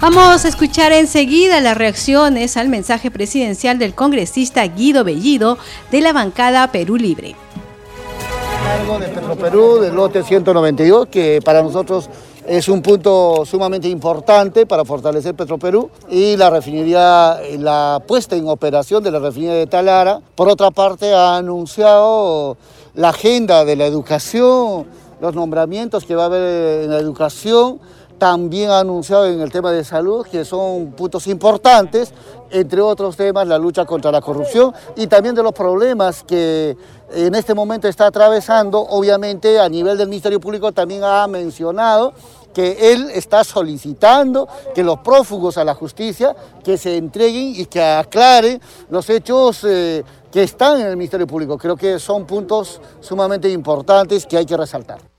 Vamos 0.00 0.46
a 0.46 0.48
escuchar 0.48 0.92
enseguida 0.92 1.60
las 1.60 1.76
reacciones 1.76 2.56
al 2.56 2.70
mensaje 2.70 3.10
presidencial 3.10 3.78
del 3.78 3.94
congresista 3.94 4.66
Guido 4.66 5.04
Bellido 5.04 5.58
de 5.90 6.00
la 6.00 6.14
bancada 6.14 6.72
Perú 6.72 6.96
Libre. 6.96 7.36
De 8.70 9.08
Petroperú, 9.08 9.80
del 9.80 9.96
lote 9.96 10.22
192, 10.22 11.08
que 11.08 11.40
para 11.44 11.60
nosotros 11.60 12.08
es 12.46 12.68
un 12.68 12.82
punto 12.82 13.44
sumamente 13.44 13.88
importante 13.88 14.64
para 14.64 14.84
fortalecer 14.84 15.34
Petroperú 15.34 15.90
y 16.08 16.36
la 16.36 16.50
refinería, 16.50 17.40
la 17.58 18.00
puesta 18.06 18.36
en 18.36 18.46
operación 18.48 19.02
de 19.02 19.10
la 19.10 19.18
refinería 19.18 19.56
de 19.56 19.66
Talara. 19.66 20.20
Por 20.36 20.48
otra 20.48 20.70
parte, 20.70 21.12
ha 21.12 21.36
anunciado 21.36 22.56
la 22.94 23.08
agenda 23.08 23.64
de 23.64 23.74
la 23.74 23.86
educación, 23.86 24.86
los 25.20 25.34
nombramientos 25.34 26.04
que 26.04 26.14
va 26.14 26.22
a 26.22 26.26
haber 26.26 26.84
en 26.84 26.90
la 26.90 26.98
educación 26.98 27.80
también 28.20 28.68
ha 28.68 28.80
anunciado 28.80 29.26
en 29.26 29.40
el 29.40 29.50
tema 29.50 29.72
de 29.72 29.82
salud 29.82 30.26
que 30.26 30.44
son 30.44 30.92
puntos 30.92 31.26
importantes, 31.26 32.12
entre 32.50 32.82
otros 32.82 33.16
temas 33.16 33.48
la 33.48 33.58
lucha 33.58 33.86
contra 33.86 34.12
la 34.12 34.20
corrupción 34.20 34.74
y 34.94 35.06
también 35.06 35.34
de 35.34 35.42
los 35.42 35.52
problemas 35.52 36.22
que 36.22 36.76
en 37.12 37.34
este 37.34 37.54
momento 37.54 37.88
está 37.88 38.06
atravesando, 38.06 38.78
obviamente 38.78 39.58
a 39.58 39.70
nivel 39.70 39.96
del 39.96 40.08
Ministerio 40.08 40.38
Público 40.38 40.70
también 40.70 41.02
ha 41.02 41.26
mencionado 41.28 42.12
que 42.52 42.92
él 42.92 43.10
está 43.14 43.42
solicitando 43.42 44.46
que 44.74 44.84
los 44.84 44.98
prófugos 44.98 45.56
a 45.56 45.64
la 45.64 45.74
justicia 45.74 46.36
que 46.62 46.76
se 46.76 46.98
entreguen 46.98 47.54
y 47.56 47.64
que 47.66 47.82
aclaren 47.82 48.60
los 48.90 49.08
hechos 49.08 49.64
eh, 49.64 50.04
que 50.30 50.42
están 50.42 50.78
en 50.78 50.88
el 50.88 50.96
Ministerio 50.98 51.26
Público. 51.26 51.56
Creo 51.56 51.76
que 51.76 51.98
son 51.98 52.26
puntos 52.26 52.82
sumamente 53.00 53.48
importantes 53.48 54.26
que 54.26 54.36
hay 54.36 54.44
que 54.44 54.58
resaltar. 54.58 55.09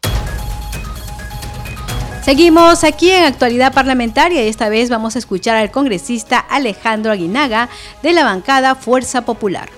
Seguimos 2.24 2.84
aquí 2.84 3.10
en 3.10 3.24
actualidad 3.24 3.74
parlamentaria 3.74 4.46
y 4.46 4.48
esta 4.48 4.70
vez 4.70 4.92
vamos 4.92 5.16
a 5.16 5.20
escuchar 5.20 5.56
al 5.56 5.72
congresista 5.72 6.38
Alejandro 6.38 7.12
Aguinaga 7.12 7.68
de 8.04 8.14
la 8.14 8.24
bancada 8.24 8.76
Fuerza 8.76 9.22
Popular. 9.24 9.70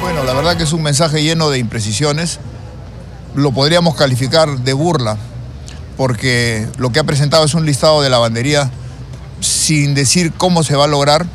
Bueno, 0.00 0.24
la 0.24 0.32
verdad 0.32 0.56
que 0.56 0.62
es 0.62 0.72
un 0.72 0.82
mensaje 0.82 1.22
lleno 1.22 1.50
de 1.50 1.58
imprecisiones. 1.58 2.40
Lo 3.34 3.52
podríamos 3.52 3.94
calificar 3.94 4.48
de 4.60 4.72
burla, 4.72 5.18
porque 5.98 6.66
lo 6.78 6.92
que 6.92 7.00
ha 7.00 7.04
presentado 7.04 7.44
es 7.44 7.52
un 7.52 7.66
listado 7.66 8.00
de 8.00 8.08
lavandería 8.08 8.70
sin 9.40 9.94
decir 9.94 10.32
cómo 10.32 10.62
se 10.62 10.76
va 10.76 10.84
a 10.84 10.88
lograr. 10.88 11.26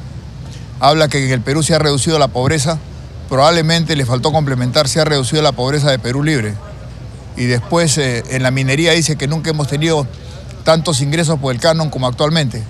Habla 0.80 1.08
que 1.08 1.24
en 1.24 1.32
el 1.32 1.42
Perú 1.42 1.62
se 1.62 1.76
ha 1.76 1.80
reducido 1.80 2.18
la 2.18 2.30
pobreza, 2.30 2.80
probablemente 3.30 3.96
le 3.96 4.08
faltó 4.08 4.32
complementar, 4.32 4.88
se 4.88 5.00
ha 5.00 5.06
reducido 5.06 5.44
la 5.44 5.52
pobreza 5.52 5.92
de 5.92 6.00
Perú 6.00 6.24
Libre 6.24 6.56
y 7.38 7.46
después 7.46 7.98
eh, 7.98 8.24
en 8.30 8.44
la 8.44 8.52
minería 8.52 8.94
dice 8.94 9.16
que 9.16 9.28
nunca 9.28 9.50
hemos 9.50 9.68
tenido 9.68 10.08
tantos 10.64 11.02
ingresos 11.02 11.40
por 11.40 11.54
el 11.54 11.60
canon 11.60 11.90
como 11.90 12.08
actualmente. 12.08 12.64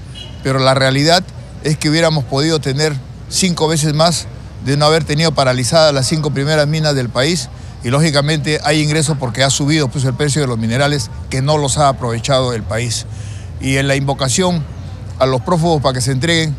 Pero 0.44 0.60
la 0.60 0.74
realidad 0.74 1.24
es 1.64 1.78
que 1.78 1.90
hubiéramos 1.90 2.24
podido 2.26 2.60
tener 2.60 2.94
cinco 3.30 3.68
veces 3.68 3.94
más 3.94 4.28
de 4.66 4.78
no 4.78 4.86
haber 4.86 5.04
tenido 5.04 5.32
paralizadas 5.32 5.94
las 5.94 6.08
cinco 6.08 6.32
primeras 6.32 6.68
minas 6.68 6.96
del 6.96 7.10
país 7.10 7.50
y 7.84 7.90
lógicamente 7.90 8.60
hay 8.64 8.82
ingresos 8.82 9.16
porque 9.20 9.44
ha 9.44 9.52
subido 9.52 9.88
pues, 9.88 10.06
el 10.06 10.16
precio 10.16 10.42
de 10.42 10.48
los 10.48 10.58
minerales 10.58 11.12
que 11.30 11.44
no 11.44 11.58
los 11.58 11.78
ha 11.78 11.88
aprovechado 11.88 12.54
el 12.54 12.64
país. 12.64 13.06
Y 13.62 13.78
en 13.78 13.88
la 13.88 13.96
invocación 13.96 14.64
a 15.20 15.28
los 15.28 15.42
prófugos 15.42 15.82
para 15.84 15.94
que 15.94 16.02
se 16.02 16.12
entreguen, 16.12 16.56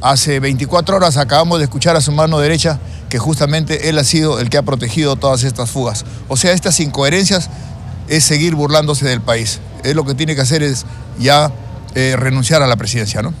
hace 0.00 0.38
24 0.38 0.96
horas 0.96 1.16
acabamos 1.16 1.58
de 1.58 1.64
escuchar 1.64 1.96
a 1.96 2.00
su 2.00 2.12
mano 2.12 2.38
derecha 2.38 2.78
que 3.12 3.18
justamente 3.18 3.90
él 3.90 3.98
ha 3.98 4.04
sido 4.04 4.40
el 4.40 4.48
que 4.48 4.56
ha 4.56 4.62
protegido 4.62 5.16
todas 5.16 5.44
estas 5.44 5.70
fugas. 5.70 6.06
O 6.28 6.38
sea, 6.38 6.52
estas 6.52 6.80
incoherencias 6.80 7.50
es 8.08 8.24
seguir 8.24 8.54
burlándose 8.54 9.06
del 9.06 9.20
país. 9.20 9.60
Es 9.84 9.94
lo 9.94 10.06
que 10.06 10.14
tiene 10.14 10.34
que 10.34 10.40
hacer 10.40 10.62
es 10.62 10.86
ya 11.18 11.52
eh, 11.94 12.16
renunciar 12.16 12.62
a 12.62 12.66
la 12.66 12.76
presidencia, 12.76 13.20
¿no? 13.20 13.34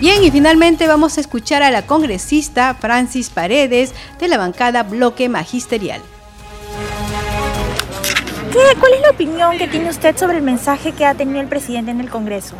Bien, 0.00 0.24
y 0.24 0.30
finalmente 0.30 0.86
vamos 0.86 1.18
a 1.18 1.20
escuchar 1.20 1.62
a 1.62 1.70
la 1.70 1.84
congresista 1.84 2.74
Francis 2.80 3.28
Paredes 3.28 3.92
de 4.18 4.28
la 4.28 4.38
bancada 4.38 4.82
Bloque 4.82 5.28
Magisterial. 5.28 6.00
¿Cuál 8.80 8.94
es 8.94 9.00
la 9.02 9.10
opinión 9.10 9.58
que 9.58 9.68
tiene 9.68 9.90
usted 9.90 10.16
sobre 10.16 10.38
el 10.38 10.42
mensaje 10.42 10.92
que 10.92 11.04
ha 11.04 11.14
tenido 11.14 11.42
el 11.42 11.46
presidente 11.46 11.90
en 11.90 12.00
el 12.00 12.08
Congreso? 12.08 12.54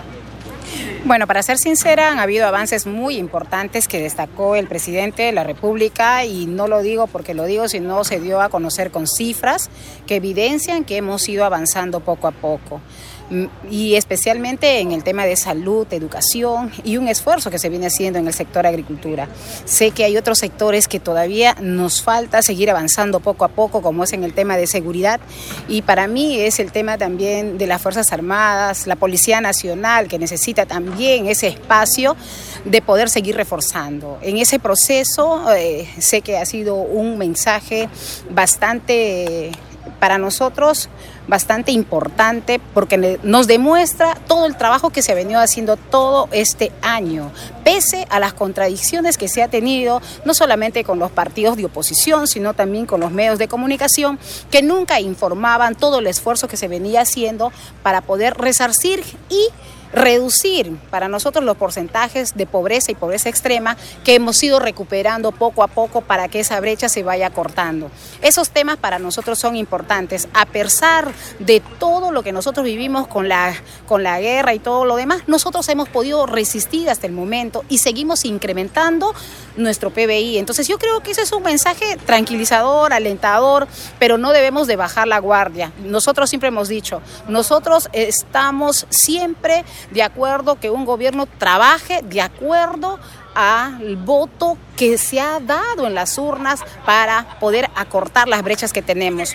Bueno, 1.10 1.26
para 1.26 1.42
ser 1.42 1.58
sincera, 1.58 2.12
han 2.12 2.20
habido 2.20 2.46
avances 2.46 2.86
muy 2.86 3.16
importantes 3.16 3.88
que 3.88 4.00
destacó 4.00 4.54
el 4.54 4.68
presidente 4.68 5.24
de 5.24 5.32
la 5.32 5.42
República 5.42 6.24
y 6.24 6.46
no 6.46 6.68
lo 6.68 6.82
digo 6.82 7.08
porque 7.08 7.34
lo 7.34 7.46
digo, 7.46 7.66
sino 7.66 8.04
se 8.04 8.20
dio 8.20 8.40
a 8.40 8.48
conocer 8.48 8.92
con 8.92 9.08
cifras 9.08 9.70
que 10.06 10.14
evidencian 10.14 10.84
que 10.84 10.98
hemos 10.98 11.28
ido 11.28 11.44
avanzando 11.44 11.98
poco 11.98 12.28
a 12.28 12.30
poco. 12.30 12.80
Mm, 13.30 13.44
y 13.70 13.94
especialmente 13.94 14.80
en 14.80 14.90
el 14.90 15.04
tema 15.04 15.24
de 15.24 15.36
salud, 15.36 15.86
educación 15.92 16.72
y 16.82 16.96
un 16.96 17.06
esfuerzo 17.06 17.48
que 17.48 17.60
se 17.60 17.68
viene 17.68 17.86
haciendo 17.86 18.18
en 18.18 18.26
el 18.26 18.34
sector 18.34 18.66
agricultura. 18.66 19.28
Sé 19.64 19.92
que 19.92 20.02
hay 20.04 20.16
otros 20.16 20.38
sectores 20.38 20.88
que 20.88 20.98
todavía 20.98 21.54
nos 21.60 22.02
falta 22.02 22.42
seguir 22.42 22.70
avanzando 22.70 23.20
poco 23.20 23.44
a 23.44 23.48
poco, 23.48 23.82
como 23.82 24.02
es 24.02 24.12
en 24.12 24.24
el 24.24 24.34
tema 24.34 24.56
de 24.56 24.66
seguridad 24.66 25.20
y 25.68 25.82
para 25.82 26.08
mí 26.08 26.40
es 26.40 26.58
el 26.58 26.72
tema 26.72 26.98
también 26.98 27.56
de 27.56 27.68
las 27.68 27.80
Fuerzas 27.80 28.12
Armadas, 28.12 28.88
la 28.88 28.96
Policía 28.96 29.40
Nacional, 29.40 30.08
que 30.08 30.18
necesita 30.18 30.66
también 30.66 31.26
ese 31.26 31.46
espacio 31.46 32.16
de 32.64 32.82
poder 32.82 33.08
seguir 33.08 33.36
reforzando. 33.36 34.18
En 34.22 34.38
ese 34.38 34.58
proceso 34.58 35.54
eh, 35.54 35.88
sé 36.00 36.20
que 36.22 36.36
ha 36.36 36.46
sido 36.46 36.74
un 36.74 37.16
mensaje 37.16 37.88
bastante 38.28 39.52
para 40.00 40.18
nosotros 40.18 40.88
bastante 41.30 41.72
importante 41.72 42.60
porque 42.74 43.18
nos 43.22 43.46
demuestra 43.46 44.16
todo 44.26 44.44
el 44.46 44.56
trabajo 44.56 44.90
que 44.90 45.00
se 45.00 45.12
ha 45.12 45.14
venido 45.14 45.40
haciendo 45.40 45.76
todo 45.76 46.28
este 46.32 46.72
año, 46.82 47.30
pese 47.64 48.06
a 48.10 48.20
las 48.20 48.34
contradicciones 48.34 49.16
que 49.16 49.28
se 49.28 49.42
ha 49.42 49.48
tenido, 49.48 50.02
no 50.24 50.34
solamente 50.34 50.84
con 50.84 50.98
los 50.98 51.10
partidos 51.10 51.56
de 51.56 51.64
oposición, 51.64 52.26
sino 52.26 52.52
también 52.52 52.84
con 52.84 53.00
los 53.00 53.12
medios 53.12 53.38
de 53.38 53.48
comunicación, 53.48 54.18
que 54.50 54.62
nunca 54.62 55.00
informaban 55.00 55.76
todo 55.76 56.00
el 56.00 56.08
esfuerzo 56.08 56.48
que 56.48 56.56
se 56.56 56.68
venía 56.68 57.02
haciendo 57.02 57.52
para 57.82 58.02
poder 58.02 58.36
resarcir 58.36 59.02
y 59.30 59.48
reducir 59.92 60.76
para 60.90 61.08
nosotros 61.08 61.44
los 61.44 61.56
porcentajes 61.56 62.34
de 62.34 62.46
pobreza 62.46 62.92
y 62.92 62.94
pobreza 62.94 63.28
extrema 63.28 63.76
que 64.04 64.14
hemos 64.14 64.42
ido 64.42 64.58
recuperando 64.58 65.32
poco 65.32 65.62
a 65.62 65.68
poco 65.68 66.00
para 66.00 66.28
que 66.28 66.40
esa 66.40 66.60
brecha 66.60 66.88
se 66.88 67.02
vaya 67.02 67.30
cortando. 67.30 67.90
Esos 68.22 68.50
temas 68.50 68.76
para 68.76 68.98
nosotros 68.98 69.38
son 69.38 69.56
importantes, 69.56 70.28
a 70.34 70.46
pesar 70.46 71.12
de 71.38 71.60
todo 71.78 72.12
lo 72.12 72.22
que 72.22 72.32
nosotros 72.32 72.64
vivimos 72.64 73.06
con 73.08 73.28
la, 73.28 73.54
con 73.86 74.02
la 74.02 74.20
guerra 74.20 74.54
y 74.54 74.58
todo 74.58 74.84
lo 74.84 74.96
demás, 74.96 75.22
nosotros 75.26 75.68
hemos 75.68 75.88
podido 75.88 76.26
resistir 76.26 76.88
hasta 76.88 77.06
el 77.06 77.12
momento 77.12 77.64
y 77.68 77.78
seguimos 77.78 78.24
incrementando 78.24 79.14
nuestro 79.56 79.90
PBI. 79.90 80.38
Entonces 80.38 80.68
yo 80.68 80.78
creo 80.78 81.00
que 81.00 81.12
ese 81.12 81.22
es 81.22 81.32
un 81.32 81.42
mensaje 81.42 81.96
tranquilizador, 82.06 82.92
alentador, 82.92 83.66
pero 83.98 84.18
no 84.18 84.32
debemos 84.32 84.66
de 84.66 84.76
bajar 84.76 85.08
la 85.08 85.18
guardia. 85.18 85.72
Nosotros 85.84 86.30
siempre 86.30 86.48
hemos 86.48 86.68
dicho, 86.68 87.02
nosotros 87.28 87.88
estamos 87.92 88.86
siempre 88.90 89.64
de 89.90 90.02
acuerdo 90.02 90.58
que 90.58 90.70
un 90.70 90.84
gobierno 90.84 91.26
trabaje 91.26 92.00
de 92.02 92.20
acuerdo 92.20 92.98
al 93.34 93.96
voto 93.96 94.56
que 94.76 94.98
se 94.98 95.20
ha 95.20 95.40
dado 95.40 95.86
en 95.86 95.94
las 95.94 96.18
urnas 96.18 96.60
para 96.84 97.38
poder 97.38 97.68
acortar 97.74 98.28
las 98.28 98.42
brechas 98.42 98.72
que 98.72 98.82
tenemos. 98.82 99.34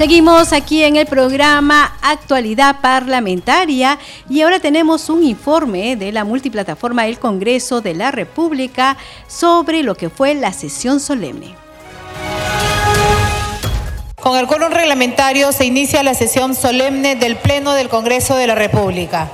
Seguimos 0.00 0.54
aquí 0.54 0.82
en 0.82 0.96
el 0.96 1.06
programa 1.06 1.94
Actualidad 2.00 2.80
Parlamentaria 2.80 3.98
y 4.30 4.40
ahora 4.40 4.58
tenemos 4.58 5.10
un 5.10 5.22
informe 5.22 5.94
de 5.94 6.10
la 6.10 6.24
multiplataforma 6.24 7.02
del 7.02 7.18
Congreso 7.18 7.82
de 7.82 7.92
la 7.92 8.10
República 8.10 8.96
sobre 9.28 9.82
lo 9.82 9.94
que 9.94 10.08
fue 10.08 10.34
la 10.34 10.54
sesión 10.54 11.00
solemne. 11.00 11.54
Con 14.20 14.36
el 14.38 14.46
quórum 14.46 14.70
reglamentario 14.70 15.50
se 15.50 15.64
inicia 15.64 16.02
la 16.02 16.12
sesión 16.12 16.54
solemne 16.54 17.16
del 17.16 17.36
Pleno 17.36 17.72
del 17.72 17.88
Congreso 17.88 18.36
de 18.36 18.46
la 18.46 18.54
República. 18.54 19.30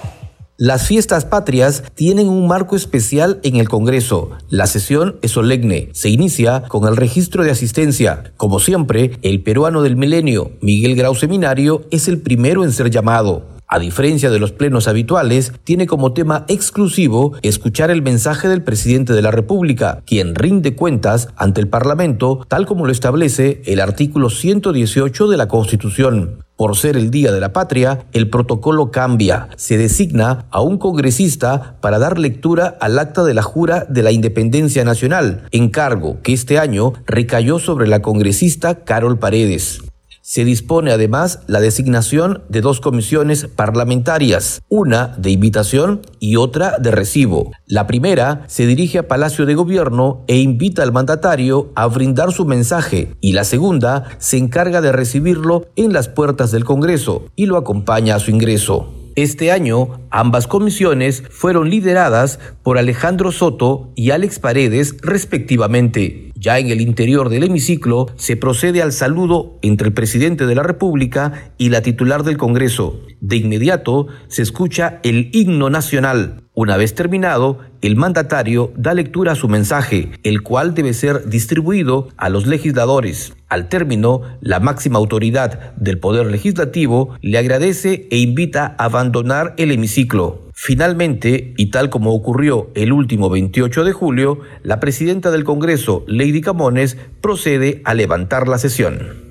Las 0.59 0.87
fiestas 0.87 1.25
patrias 1.25 1.83
tienen 1.95 2.29
un 2.29 2.47
marco 2.47 2.77
especial 2.77 3.41
en 3.43 3.57
el 3.57 3.69
Congreso. 3.69 4.31
La 4.49 4.67
sesión 4.67 5.17
es 5.23 5.33
solemne. 5.33 5.91
Se 5.93 6.09
inicia 6.09 6.63
con 6.69 6.87
el 6.87 6.97
registro 6.97 7.43
de 7.43 7.51
asistencia. 7.51 8.33
Como 8.37 8.61
siempre, 8.61 9.19
el 9.23 9.43
peruano 9.43 9.83
del 9.83 9.97
milenio, 9.97 10.53
Miguel 10.61 10.95
Grau 10.95 11.17
Seminario, 11.17 11.85
es 11.91 12.07
el 12.07 12.23
primero 12.23 12.63
en 12.63 12.73
ser 12.73 12.89
llamado 12.89 13.56
a 13.69 13.79
diferencia 13.79 14.31
de 14.31 14.39
los 14.39 14.53
plenos 14.53 14.89
habituales, 14.89 15.53
tiene 15.65 15.87
como 15.87 16.13
tema 16.13 16.45
exclusivo 16.49 17.35
escuchar 17.43 17.91
el 17.91 18.03
mensaje 18.03 18.49
del 18.49 18.63
presidente 18.63 19.13
de 19.13 19.23
la 19.23 19.31
República, 19.31 20.03
quien 20.07 20.35
rinde 20.35 20.75
cuentas 20.75 21.29
ante 21.37 21.61
el 21.61 21.69
Parlamento, 21.69 22.45
tal 22.49 22.67
como 22.67 22.87
lo 22.87 22.93
establece 22.93 23.63
el 23.67 23.81
artículo 23.81 24.31
118 24.31 25.29
de 25.29 25.37
la 25.37 25.49
Constitución. 25.49 26.45
Por 26.57 26.75
ser 26.75 26.97
el 26.97 27.11
Día 27.11 27.33
de 27.33 27.41
la 27.41 27.53
Patria, 27.53 28.07
el 28.13 28.31
protocolo 28.31 28.91
cambia. 28.91 29.51
Se 29.57 29.77
designa 29.77 30.47
a 30.51 30.63
un 30.63 30.79
congresista 30.79 31.77
para 31.83 31.99
dar 31.99 32.19
lectura 32.19 32.79
al 32.81 32.99
acta 32.99 33.25
de 33.25 33.35
la 33.35 33.43
jura 33.43 33.85
de 33.91 34.03
la 34.03 34.11
Independencia 34.11 34.83
Nacional, 34.83 35.43
encargo 35.51 36.23
que 36.23 36.33
este 36.33 36.59
año 36.59 36.95
recayó 37.07 37.59
sobre 37.59 37.89
la 37.89 38.01
congresista 38.01 38.85
Carol 38.85 39.19
Paredes. 39.19 39.86
Se 40.29 40.45
dispone 40.45 40.91
además 40.91 41.39
la 41.47 41.61
designación 41.61 42.43
de 42.49 42.61
dos 42.61 42.81
comisiones 42.81 43.47
parlamentarias, 43.47 44.61
una 44.69 45.15
de 45.19 45.31
invitación 45.31 46.01
y 46.19 46.35
otra 46.35 46.79
de 46.81 46.91
recibo. 46.91 47.53
La 47.65 47.87
primera 47.87 48.43
se 48.49 48.67
dirige 48.67 48.99
a 48.99 49.07
Palacio 49.07 49.47
de 49.47 49.55
Gobierno 49.55 50.25
e 50.27 50.39
invita 50.39 50.83
al 50.83 50.91
mandatario 50.91 51.71
a 51.77 51.87
brindar 51.87 52.33
su 52.33 52.45
mensaje 52.45 53.15
y 53.21 53.35
la 53.35 53.45
segunda 53.45 54.17
se 54.19 54.37
encarga 54.37 54.81
de 54.81 54.91
recibirlo 54.91 55.69
en 55.77 55.93
las 55.93 56.09
puertas 56.09 56.51
del 56.51 56.65
Congreso 56.65 57.27
y 57.37 57.47
lo 57.47 57.57
acompaña 57.57 58.17
a 58.17 58.19
su 58.19 58.33
ingreso. 58.33 59.06
Este 59.17 59.51
año, 59.51 60.03
ambas 60.11 60.47
comisiones 60.47 61.23
fueron 61.31 61.71
lideradas 61.71 62.39
por 62.63 62.77
Alejandro 62.77 63.33
Soto 63.33 63.91
y 63.97 64.11
Alex 64.11 64.39
Paredes, 64.39 64.95
respectivamente. 65.01 66.33
Ya 66.35 66.59
en 66.59 66.69
el 66.69 66.83
interior 66.83 67.31
del 67.31 67.45
hemiciclo 67.45 68.09
se 68.17 68.37
procede 68.37 68.83
al 68.83 68.93
saludo 68.93 69.59
entre 69.63 69.89
el 69.89 69.95
presidente 69.95 70.45
de 70.45 70.55
la 70.55 70.63
República 70.63 71.51
y 71.57 71.71
la 71.71 71.81
titular 71.81 72.25
del 72.25 72.37
Congreso. 72.37 73.01
De 73.23 73.37
inmediato 73.37 74.07
se 74.29 74.43
escucha 74.43 75.01
el 75.03 75.31
himno 75.33 75.71
nacional. 75.71 76.43
Una 76.53 76.77
vez 76.77 76.95
terminado, 76.95 77.61
el 77.87 77.97
mandatario 77.97 78.73
da 78.77 78.95
lectura 78.95 79.33
a 79.33 79.37
su 79.37 79.49
mensaje, 79.49 80.11
el 80.25 80.43
cual 80.43 80.75
debe 80.75 80.93
ser 80.93 81.27
distribuido 81.29 82.09
a 82.17 82.29
los 82.29 82.47
legisladores. 82.47 83.33
Al 83.49 83.69
término, 83.69 84.23
la 84.41 84.59
máxima 84.59 84.99
autoridad 84.99 85.75
del 85.77 85.99
Poder 85.99 86.27
Legislativo 86.27 87.17
le 87.23 87.39
agradece 87.39 88.09
e 88.11 88.19
invita 88.19 88.75
a 88.77 88.87
abandonar 88.87 89.55
el 89.57 89.71
hemiciclo. 89.71 90.51
Finalmente, 90.53 91.55
y 91.57 91.71
tal 91.71 91.91
como 91.91 92.13
ocurrió 92.13 92.71
el 92.75 92.93
último 92.93 93.31
28 93.31 93.85
de 93.85 93.93
julio, 93.93 94.41
la 94.63 94.81
presidenta 94.81 95.31
del 95.31 95.45
Congreso, 95.45 96.05
Lady 96.09 96.41
Camones, 96.41 96.97
procede 97.21 97.83
a 97.85 97.95
levantar 97.95 98.49
la 98.49 98.59
sesión. 98.59 99.26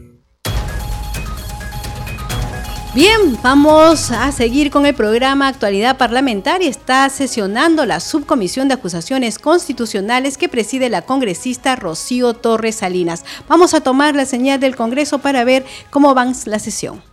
Bien, 2.95 3.37
vamos 3.43 4.09
a 4.09 4.31
seguir 4.31 4.71
con 4.71 4.85
el 4.85 4.95
programa 4.95 5.49
Actualidad 5.49 5.97
Parlamentaria. 5.97 6.69
Está 6.69 7.09
sesionando 7.09 7.85
la 7.85 7.99
subcomisión 7.99 8.69
de 8.69 8.75
acusaciones 8.75 9.37
constitucionales 9.37 10.37
que 10.37 10.47
preside 10.47 10.89
la 10.89 11.01
congresista 11.01 11.75
Rocío 11.75 12.35
Torres 12.35 12.75
Salinas. 12.75 13.25
Vamos 13.49 13.73
a 13.73 13.81
tomar 13.81 14.15
la 14.15 14.23
señal 14.23 14.61
del 14.61 14.77
Congreso 14.77 15.19
para 15.19 15.43
ver 15.43 15.65
cómo 15.89 16.15
va 16.15 16.25
la 16.45 16.57
sesión. 16.57 17.03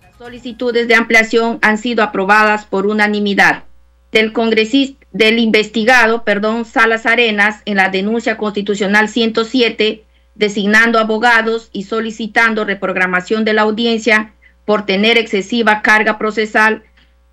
Las 0.00 0.16
solicitudes 0.16 0.86
de 0.86 0.94
ampliación 0.94 1.58
han 1.60 1.78
sido 1.78 2.04
aprobadas 2.04 2.64
por 2.66 2.86
unanimidad. 2.86 3.64
Del 4.12 4.32
congresista, 4.32 5.04
del 5.10 5.40
investigado, 5.40 6.22
perdón, 6.22 6.64
Salas 6.64 7.04
Arenas, 7.04 7.62
en 7.64 7.78
la 7.78 7.88
denuncia 7.88 8.36
constitucional 8.36 9.08
107, 9.08 10.04
designando 10.36 11.00
abogados 11.00 11.68
y 11.72 11.82
solicitando 11.82 12.64
reprogramación 12.64 13.44
de 13.44 13.54
la 13.54 13.62
audiencia 13.62 14.34
por 14.70 14.86
tener 14.86 15.18
excesiva 15.18 15.82
carga 15.82 16.16
procesal 16.16 16.84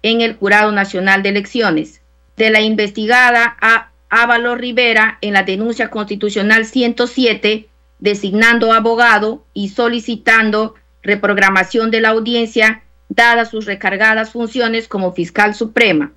en 0.02 0.21
el 0.21 0.36
Jurado 0.38 0.71
Nacional 0.71 1.21
de 1.21 1.30
Elecciones. 1.30 2.02
De 2.36 2.50
la 2.50 2.62
investigada 2.62 3.56
a 3.62 3.91
Ávalo 4.10 4.56
Rivera 4.56 5.19
en 5.21 5.34
la 5.34 5.43
denuncia 5.43 5.91
constitucional 5.91 6.65
107, 6.65 7.69
designando 8.00 8.73
abogado 8.73 9.45
y 9.54 9.69
solicitando 9.69 10.73
reprogramación 11.04 11.91
de 11.91 12.02
la 12.02 12.10
audiencia, 12.10 12.82
dadas 13.08 13.52
sus 13.52 13.67
recargadas 13.67 14.32
funciones 14.32 14.88
como 14.88 15.13
fiscal 15.13 15.54
suprema. 15.54 16.13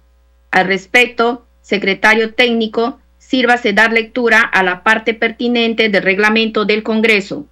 Al 0.50 0.68
respecto, 0.68 1.44
secretario 1.60 2.32
técnico, 2.32 2.98
sírvase 3.18 3.74
dar 3.74 3.92
lectura 3.92 4.40
a 4.40 4.62
la 4.62 4.82
parte 4.82 5.12
pertinente 5.12 5.90
del 5.90 6.02
reglamento 6.02 6.64
del 6.64 6.82
Congreso. 6.82 7.46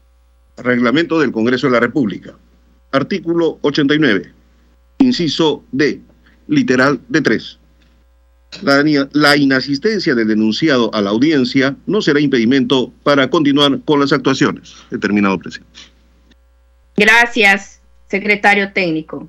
Reglamento 0.56 1.20
del 1.20 1.32
Congreso 1.32 1.66
de 1.66 1.74
la 1.74 1.80
República. 1.80 2.34
Artículo 2.92 3.58
89. 3.62 4.32
Inciso 4.98 5.64
D. 5.72 6.00
Literal 6.46 7.00
de 7.08 7.20
3. 7.20 7.58
La, 8.62 8.82
la, 9.12 9.36
inasistencia 9.36 10.14
del 10.14 10.28
denunciado 10.28 10.92
a 10.94 11.02
la 11.02 11.10
audiencia 11.10 11.76
no 11.86 12.00
será 12.00 12.18
impedimento 12.18 12.90
para 13.02 13.28
continuar 13.28 13.80
con 13.84 14.00
las 14.00 14.12
actuaciones. 14.12 14.74
Determinado 14.90 15.38
presidente. 15.38 15.80
Gracias, 16.96 17.80
secretario 18.08 18.72
técnico. 18.72 19.28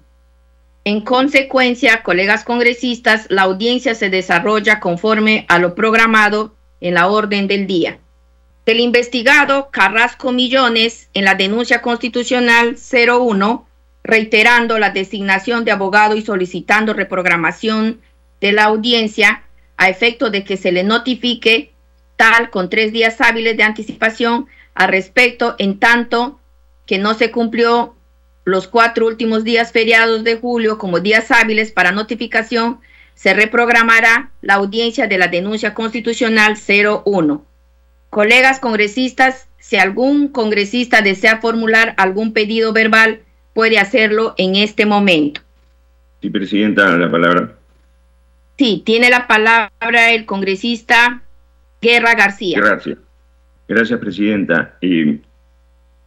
En 0.86 1.02
consecuencia, 1.02 2.02
colegas 2.02 2.45
congresistas, 2.45 3.28
la 3.30 3.43
audiencia 3.43 3.93
se 3.93 4.10
desarrolla 4.10 4.80
conforme 4.80 5.45
a 5.50 5.60
lo 5.60 5.76
programado 5.76 6.56
en 6.82 6.93
la 6.93 7.08
orden 7.08 7.48
del 7.48 7.67
día. 7.67 8.00
Del 8.70 8.82
investigado 8.82 9.72
Carrasco 9.72 10.32
Millones 10.32 11.10
en 11.16 11.26
la 11.26 11.34
denuncia 11.34 11.82
constitucional 11.82 12.78
01, 12.78 13.68
reiterando 14.04 14.78
la 14.78 14.92
designación 14.92 15.66
de 15.66 15.72
abogado 15.72 16.16
y 16.16 16.22
solicitando 16.22 16.94
reprogramación 16.94 18.00
de 18.40 18.52
la 18.52 18.66
audiencia 18.66 19.42
a 19.76 19.90
efecto 19.90 20.30
de 20.30 20.44
que 20.44 20.56
se 20.56 20.72
le 20.72 20.84
notifique 20.84 21.74
tal 22.16 22.52
con 22.52 22.70
tres 22.70 22.94
días 22.94 23.20
hábiles 23.22 23.58
de 23.58 23.64
anticipación 23.64 24.46
al 24.76 24.90
respecto, 24.90 25.56
en 25.58 25.80
tanto 25.80 26.40
que 26.86 27.00
no 27.00 27.16
se 27.16 27.32
cumplió 27.32 27.96
los 28.44 28.68
cuatro 28.68 29.08
últimos 29.08 29.44
días 29.44 29.72
feriados 29.72 30.24
de 30.24 30.36
julio 30.36 30.78
como 30.78 31.00
días 31.00 31.32
hábiles 31.32 31.72
para 31.72 31.92
notificación, 31.92 32.82
se 33.16 33.34
reprogramará 33.34 34.30
la 34.42 34.54
audiencia 34.54 35.08
de 35.08 35.18
la 35.18 35.28
denuncia 35.28 35.74
constitucional 35.74 36.56
01. 37.04 37.49
Colegas 38.10 38.60
congresistas, 38.60 39.48
si 39.60 39.78
algún 39.78 40.30
congresista 40.30 41.02
desea 41.02 41.39
formular 41.41 41.93
algún 41.98 42.34
pedido 42.34 42.74
verbal, 42.74 43.22
puede 43.54 43.78
hacerlo 43.78 44.34
en 44.38 44.56
este 44.56 44.86
momento. 44.86 45.41
Sí, 46.22 46.30
Presidenta, 46.30 46.98
la 46.98 47.10
palabra. 47.10 47.56
Sí, 48.58 48.84
tiene 48.86 49.10
la 49.10 49.28
palabra 49.28 50.12
el 50.12 50.26
congresista 50.26 51.22
Guerra 51.82 52.15
García. 52.15 52.60
Gracias. 52.60 52.98
Gracias, 53.67 54.00
Presidenta. 54.00 54.78
Eh, 54.82 55.19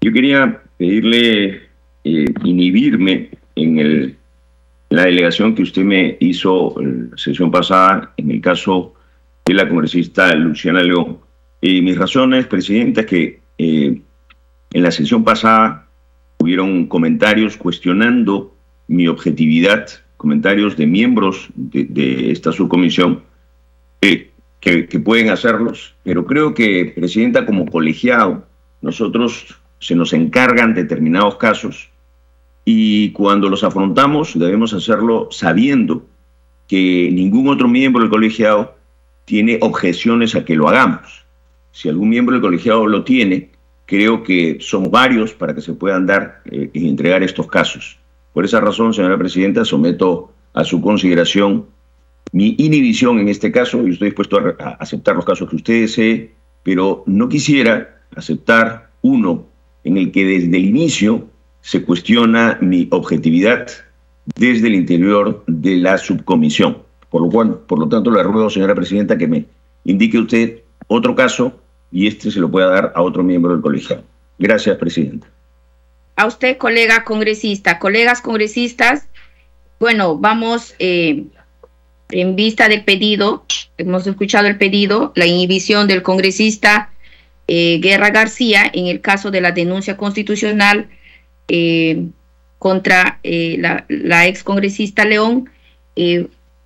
yo 0.00 0.12
quería 0.12 0.60
pedirle 0.76 1.62
eh, 2.04 2.24
inhibirme 2.44 3.30
en, 3.54 3.78
el, 3.78 4.16
la 4.90 5.04
delegación 5.04 5.54
que 5.54 5.62
usted 5.62 5.82
me 5.82 6.16
hizo 6.20 6.74
la 6.78 7.16
sesión 7.16 7.50
pasada 7.50 8.12
en 8.16 8.32
el 8.32 8.40
caso 8.40 8.94
de 9.44 9.54
la 9.54 9.68
congresista 9.68 10.34
Luciana 10.34 10.82
León. 10.82 11.18
Mis 11.62 11.96
razones, 11.96 12.48
Presidenta, 12.48 13.02
es 13.02 13.06
que 13.06 13.40
eh, 13.56 14.00
en 14.72 14.82
la 14.82 14.90
sesión 14.90 15.22
pasada 15.22 15.86
hubieron 16.38 16.86
comentarios 16.86 17.56
cuestionando 17.56 18.52
mi 18.88 19.06
objetividad, 19.06 19.86
comentarios 20.16 20.76
de 20.76 20.86
miembros 20.88 21.48
de, 21.54 22.32
esta 22.32 22.50
subcomisión 22.50 23.22
que, 24.00 24.32
que, 24.60 24.98
pueden 24.98 25.30
hacerlos, 25.30 25.94
pero 26.02 26.26
creo 26.26 26.52
que, 26.52 26.92
Presidenta, 26.96 27.46
como 27.46 27.66
colegiado, 27.66 28.44
nosotros 28.80 29.56
se 29.78 29.94
nos 29.94 30.12
encargan 30.12 30.74
determinados 30.74 31.36
casos 31.36 31.90
y 32.64 33.10
cuando 33.12 33.48
los 33.48 33.62
afrontamos 33.62 34.36
debemos 34.36 34.74
hacerlo 34.74 35.28
sabiendo 35.30 36.04
que 36.66 37.08
ningún 37.12 37.48
otro 37.48 37.68
miembro 37.68 38.02
del 38.02 38.10
colegiado 38.10 38.74
tiene 39.24 39.58
objeciones 39.60 40.34
a 40.34 40.44
que 40.44 40.56
lo 40.56 40.68
hagamos. 40.68 41.21
Si 41.72 41.88
algún 41.88 42.10
miembro 42.10 42.34
del 42.34 42.42
colegiado 42.42 42.86
lo 42.86 43.02
tiene, 43.02 43.50
creo 43.86 44.22
que 44.22 44.58
son 44.60 44.90
varios 44.90 45.32
para 45.32 45.54
que 45.54 45.60
se 45.60 45.72
puedan 45.72 46.06
dar 46.06 46.42
eh, 46.50 46.70
y 46.72 46.88
entregar 46.88 47.22
estos 47.22 47.46
casos. 47.46 47.98
Por 48.32 48.44
esa 48.44 48.60
razón, 48.60 48.94
señora 48.94 49.18
presidenta, 49.18 49.64
someto 49.64 50.32
a 50.54 50.64
su 50.64 50.80
consideración 50.80 51.66
mi 52.32 52.54
inhibición 52.58 53.18
en 53.18 53.28
este 53.28 53.52
caso 53.52 53.86
y 53.86 53.90
estoy 53.90 54.08
dispuesto 54.08 54.38
a, 54.38 54.68
aceptar 54.80 55.16
los 55.16 55.24
casos 55.24 55.50
que 55.50 55.56
usted 55.56 55.80
desee, 55.82 56.32
pero 56.62 57.02
no 57.06 57.28
quisiera 57.28 58.00
aceptar 58.16 58.90
uno 59.02 59.46
en 59.84 59.96
el 59.98 60.12
que 60.12 60.24
desde 60.24 60.56
el 60.56 60.64
inicio 60.64 61.28
se 61.60 61.82
cuestiona 61.82 62.58
mi 62.60 62.88
objetividad 62.90 63.66
desde 64.36 64.68
el 64.68 64.74
interior 64.74 65.44
de 65.46 65.76
la 65.76 65.98
subcomisión. 65.98 66.78
Por 67.10 67.22
lo, 67.22 67.28
cual, 67.28 67.58
por 67.66 67.78
lo 67.78 67.88
tanto, 67.88 68.10
le 68.10 68.22
ruego, 68.22 68.48
señora 68.48 68.74
presidenta, 68.74 69.18
que 69.18 69.26
me 69.26 69.44
indique 69.84 70.18
usted 70.18 70.62
otro 70.86 71.14
caso 71.14 71.60
y 71.92 72.06
este 72.06 72.30
se 72.30 72.40
lo 72.40 72.50
pueda 72.50 72.68
dar 72.68 72.92
a 72.96 73.02
otro 73.02 73.22
miembro 73.22 73.52
del 73.52 73.60
colegiado. 73.60 74.02
Gracias, 74.38 74.76
presidenta. 74.78 75.28
A 76.16 76.26
usted, 76.26 76.56
colega 76.56 77.04
congresista. 77.04 77.78
Colegas 77.78 78.20
congresistas, 78.20 79.06
bueno, 79.78 80.16
vamos 80.16 80.74
eh, 80.78 81.24
en 82.10 82.36
vista 82.36 82.68
del 82.68 82.84
pedido, 82.84 83.44
hemos 83.78 84.06
escuchado 84.06 84.46
el 84.46 84.56
pedido, 84.56 85.12
la 85.16 85.26
inhibición 85.26 85.86
del 85.86 86.02
congresista 86.02 86.90
eh, 87.48 87.78
Guerra 87.80 88.10
García 88.10 88.70
en 88.72 88.86
el 88.86 89.00
caso 89.00 89.30
de 89.30 89.40
la 89.40 89.52
denuncia 89.52 89.96
constitucional 89.96 90.88
eh, 91.48 92.06
contra 92.58 93.18
la, 93.24 93.84
la, 93.88 94.26
ex 94.28 94.44
congresista 94.44 95.04
León. 95.04 95.50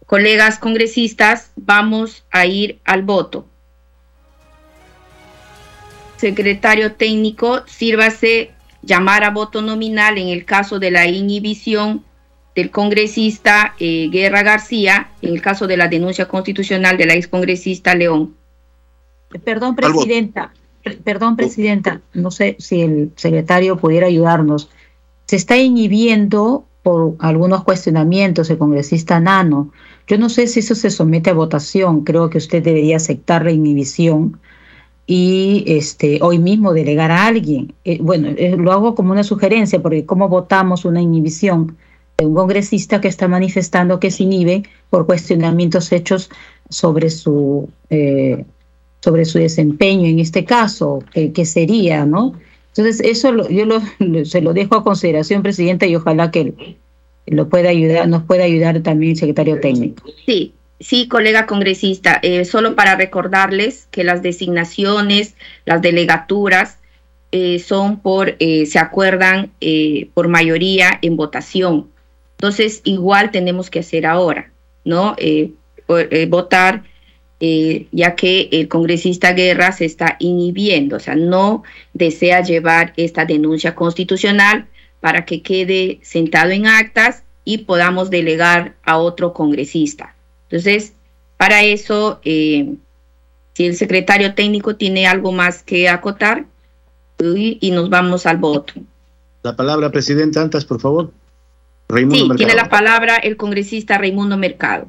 colegas 0.05 0.59
congresistas, 0.59 1.53
vamos 1.57 2.27
a 2.31 2.45
ir 2.45 2.79
al 2.85 3.03
voto 3.03 3.47
secretario 6.17 6.93
técnico, 6.93 7.63
sírvase 7.67 8.51
llamar 8.83 9.25
a 9.25 9.31
voto 9.31 9.63
nominal 9.63 10.19
en 10.19 10.29
el 10.29 10.45
caso 10.45 10.79
de 10.79 10.91
la 10.91 11.07
inhibición 11.07 12.05
del 12.55 12.71
congresista 12.71 13.75
eh, 13.79 14.09
Guerra 14.11 14.43
García, 14.43 15.11
en 15.21 15.35
el 15.35 15.43
caso 15.43 15.67
de 15.67 15.77
la 15.77 15.89
denuncia 15.89 16.27
constitucional 16.27 16.97
de 16.97 17.07
la 17.07 17.15
excongresista 17.15 17.95
León. 17.95 18.35
Perdón, 19.45 19.77
presidenta. 19.77 20.53
Perdón, 21.05 21.37
presidenta. 21.37 22.01
No 22.15 22.31
sé 22.31 22.57
si 22.59 22.81
el 22.81 23.13
secretario 23.17 23.77
pudiera 23.77 24.07
ayudarnos. 24.07 24.71
Se 25.27 25.37
está 25.37 25.59
inhibiendo 25.59 26.65
por 26.83 27.17
algunos 27.19 27.65
cuestionamientos 27.65 28.49
el 28.49 28.59
congresista 28.59 29.19
Nano. 29.19 29.73
Yo 30.07 30.17
no 30.17 30.29
sé 30.29 30.47
si 30.47 30.61
eso 30.61 30.77
se 30.77 30.91
somete 30.91 31.31
a 31.31 31.35
votación. 31.35 32.05
Creo 32.05 32.31
que 32.31 32.39
usted 32.39 32.63
debería 32.63 32.97
aceptar 32.97 33.45
la 33.45 33.51
inhibición 33.51 34.39
y 35.07 35.65
este, 35.67 36.19
hoy 36.21 36.39
mismo 36.39 36.73
delegar 36.73 37.11
a 37.11 37.27
alguien. 37.27 37.73
Eh, 37.85 37.99
bueno, 38.01 38.29
eh, 38.37 38.57
lo 38.59 38.73
hago 38.73 38.95
como 38.95 39.13
una 39.13 39.23
sugerencia, 39.23 39.81
porque 39.81 40.05
¿cómo 40.05 40.29
votamos 40.29 40.85
una 40.85 41.01
inhibición 41.01 41.77
de 42.19 42.27
un 42.27 42.35
congresista 42.35 43.01
que 43.01 43.09
está 43.09 43.29
manifestando 43.29 44.01
que 44.01 44.11
se 44.11 44.25
inhibe 44.25 44.65
por 44.91 45.07
cuestionamientos 45.07 45.93
hechos 45.93 46.31
sobre 46.71 47.11
su, 47.11 47.69
eh, 47.91 48.45
sobre 49.01 49.25
su 49.25 49.39
desempeño 49.39 50.07
en 50.07 50.19
este 50.19 50.45
caso? 50.45 50.99
¿Qué 51.13 51.45
sería, 51.45 52.05
no? 52.05 52.33
Entonces, 52.75 53.01
eso 53.01 53.49
yo 53.49 53.65
lo, 53.65 53.81
se 54.25 54.41
lo 54.41 54.53
dejo 54.53 54.75
a 54.75 54.85
consideración, 54.85 55.43
Presidenta, 55.43 55.87
y 55.87 55.95
ojalá 55.95 56.31
que 56.31 56.77
lo 57.27 57.49
pueda 57.49 57.71
ayudar, 57.71 58.09
nos 58.09 58.25
pueda 58.25 58.45
ayudar 58.45 58.81
también 58.83 59.13
el 59.13 59.19
secretario 59.19 59.61
técnico. 59.61 60.03
Sí, 60.27 60.53
Sí, 60.79 61.09
colega 61.09 61.47
congresista, 61.47 62.19
eh, 62.23 62.45
solo 62.45 62.75
para 62.75 62.97
recordarles 62.97 63.89
que 63.91 64.05
las 64.05 64.23
designaciones, 64.23 65.35
las 65.65 65.81
delegaturas 65.81 66.79
eh, 67.33 67.59
son 67.61 68.01
por, 68.01 68.37
eh, 68.41 68.67
se 68.67 68.79
acuerdan 68.79 69.53
por 70.13 70.29
mayoría 70.29 70.99
en 71.01 71.17
votación. 71.17 71.89
Entonces, 72.33 72.83
igual 72.85 73.31
tenemos 73.31 73.71
que 73.71 73.79
hacer 73.79 74.05
ahora, 74.05 74.53
¿no? 74.85 75.17
votar, 76.29 76.85
ya 77.41 78.15
que 78.15 78.49
el 78.53 78.69
congresista 78.69 79.33
Guerra 79.33 79.73
se 79.73 79.87
está 79.87 80.17
inhibiendo, 80.19 80.97
o 80.97 81.01
sea, 81.01 81.15
no 81.17 81.63
desea 81.95 82.43
llevar 82.43 82.93
esta 82.97 83.25
denuncia 83.25 83.75
constitucional 83.75 84.67
para 85.01 85.25
que 85.25 85.41
quede 85.41 86.01
sentado 86.03 86.51
en 86.51 86.67
actas 86.67 87.25
y 87.45 87.59
podamos 87.59 88.11
delegar 88.11 88.75
a 88.83 88.99
otro 88.99 89.33
congresista. 89.33 90.16
Entonces, 90.49 90.93
para 91.37 91.63
eso, 91.63 92.21
eh, 92.25 92.75
si 93.55 93.67
el 93.67 93.77
secretario 93.77 94.35
técnico 94.35 94.77
tiene 94.77 95.07
algo 95.07 95.33
más 95.33 95.63
que 95.63 95.89
acotar, 95.89 96.47
y, 97.19 97.71
nos 97.71 97.89
vamos 97.89 98.27
al 98.27 98.37
voto. 98.37 98.75
La 99.43 99.57
palabra, 99.57 99.91
presidente, 99.91 100.39
antes, 100.39 100.65
por 100.65 100.81
favor. 100.81 101.11
sí, 101.89 102.29
tiene 102.37 102.55
la 102.55 102.69
palabra 102.69 103.17
el 103.17 103.37
congresista 103.37 103.99
Raimundo 103.99 104.37
Mercado. 104.37 104.87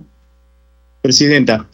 Presidenta, 1.02 1.68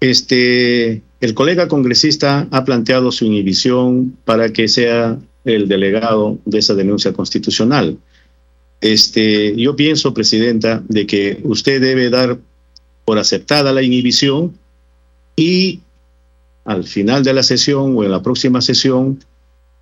este, 0.00 1.02
el 1.20 1.34
colega 1.34 1.68
congresista 1.68 2.46
ha 2.50 2.64
planteado 2.64 3.10
su 3.12 3.24
inhibición 3.24 4.16
para 4.24 4.52
que 4.52 4.68
sea 4.68 5.18
el 5.44 5.68
delegado 5.68 6.38
de 6.44 6.58
esa 6.58 6.74
denuncia 6.74 7.12
constitucional. 7.12 7.96
Este, 8.80 9.56
yo 9.56 9.74
pienso, 9.74 10.14
presidenta, 10.14 10.82
de 10.88 11.06
que 11.06 11.40
usted 11.44 11.80
debe 11.80 12.10
dar 12.10 12.38
por 13.08 13.18
aceptada 13.18 13.72
la 13.72 13.82
inhibición 13.82 14.52
y 15.34 15.80
al 16.66 16.84
final 16.84 17.24
de 17.24 17.32
la 17.32 17.42
sesión 17.42 17.96
o 17.96 18.04
en 18.04 18.10
la 18.10 18.20
próxima 18.20 18.60
sesión 18.60 19.24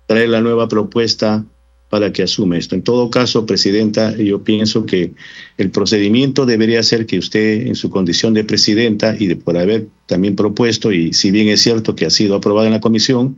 traer 0.05 0.29
la 0.29 0.39
nueva 0.39 0.69
propuesta 0.69 1.43
para 1.89 2.13
que 2.13 2.23
asume 2.23 2.57
esto. 2.57 2.75
En 2.75 2.83
todo 2.83 3.09
caso, 3.09 3.45
Presidenta, 3.45 4.15
yo 4.15 4.45
pienso 4.45 4.85
que 4.85 5.11
el 5.57 5.71
procedimiento 5.71 6.45
debería 6.45 6.81
ser 6.83 7.05
que 7.05 7.19
usted, 7.19 7.67
en 7.67 7.75
su 7.75 7.89
condición 7.89 8.33
de 8.33 8.45
Presidenta 8.45 9.13
y 9.19 9.27
de 9.27 9.35
por 9.35 9.57
haber 9.57 9.87
también 10.05 10.37
propuesto, 10.37 10.93
y 10.93 11.11
si 11.11 11.29
bien 11.29 11.49
es 11.49 11.59
cierto 11.59 11.97
que 11.97 12.05
ha 12.05 12.09
sido 12.09 12.33
aprobada 12.33 12.67
en 12.67 12.73
la 12.75 12.79
Comisión, 12.79 13.37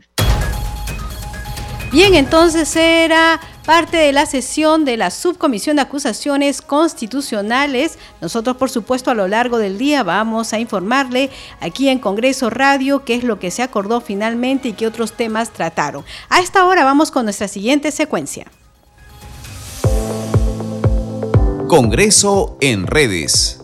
Bien, 1.92 2.14
entonces 2.14 2.76
era 2.76 3.40
parte 3.70 3.98
de 3.98 4.12
la 4.12 4.26
sesión 4.26 4.84
de 4.84 4.96
la 4.96 5.12
Subcomisión 5.12 5.76
de 5.76 5.82
Acusaciones 5.82 6.60
Constitucionales. 6.60 8.00
Nosotros, 8.20 8.56
por 8.56 8.68
supuesto, 8.68 9.12
a 9.12 9.14
lo 9.14 9.28
largo 9.28 9.58
del 9.58 9.78
día 9.78 10.02
vamos 10.02 10.52
a 10.52 10.58
informarle 10.58 11.30
aquí 11.60 11.88
en 11.88 12.00
Congreso 12.00 12.50
Radio 12.50 13.04
qué 13.04 13.14
es 13.14 13.22
lo 13.22 13.38
que 13.38 13.52
se 13.52 13.62
acordó 13.62 14.00
finalmente 14.00 14.70
y 14.70 14.72
qué 14.72 14.88
otros 14.88 15.12
temas 15.12 15.52
trataron. 15.52 16.04
A 16.30 16.40
esta 16.40 16.66
hora 16.66 16.84
vamos 16.84 17.12
con 17.12 17.22
nuestra 17.22 17.46
siguiente 17.46 17.92
secuencia. 17.92 18.50
Congreso 21.68 22.58
en 22.60 22.88
redes. 22.88 23.59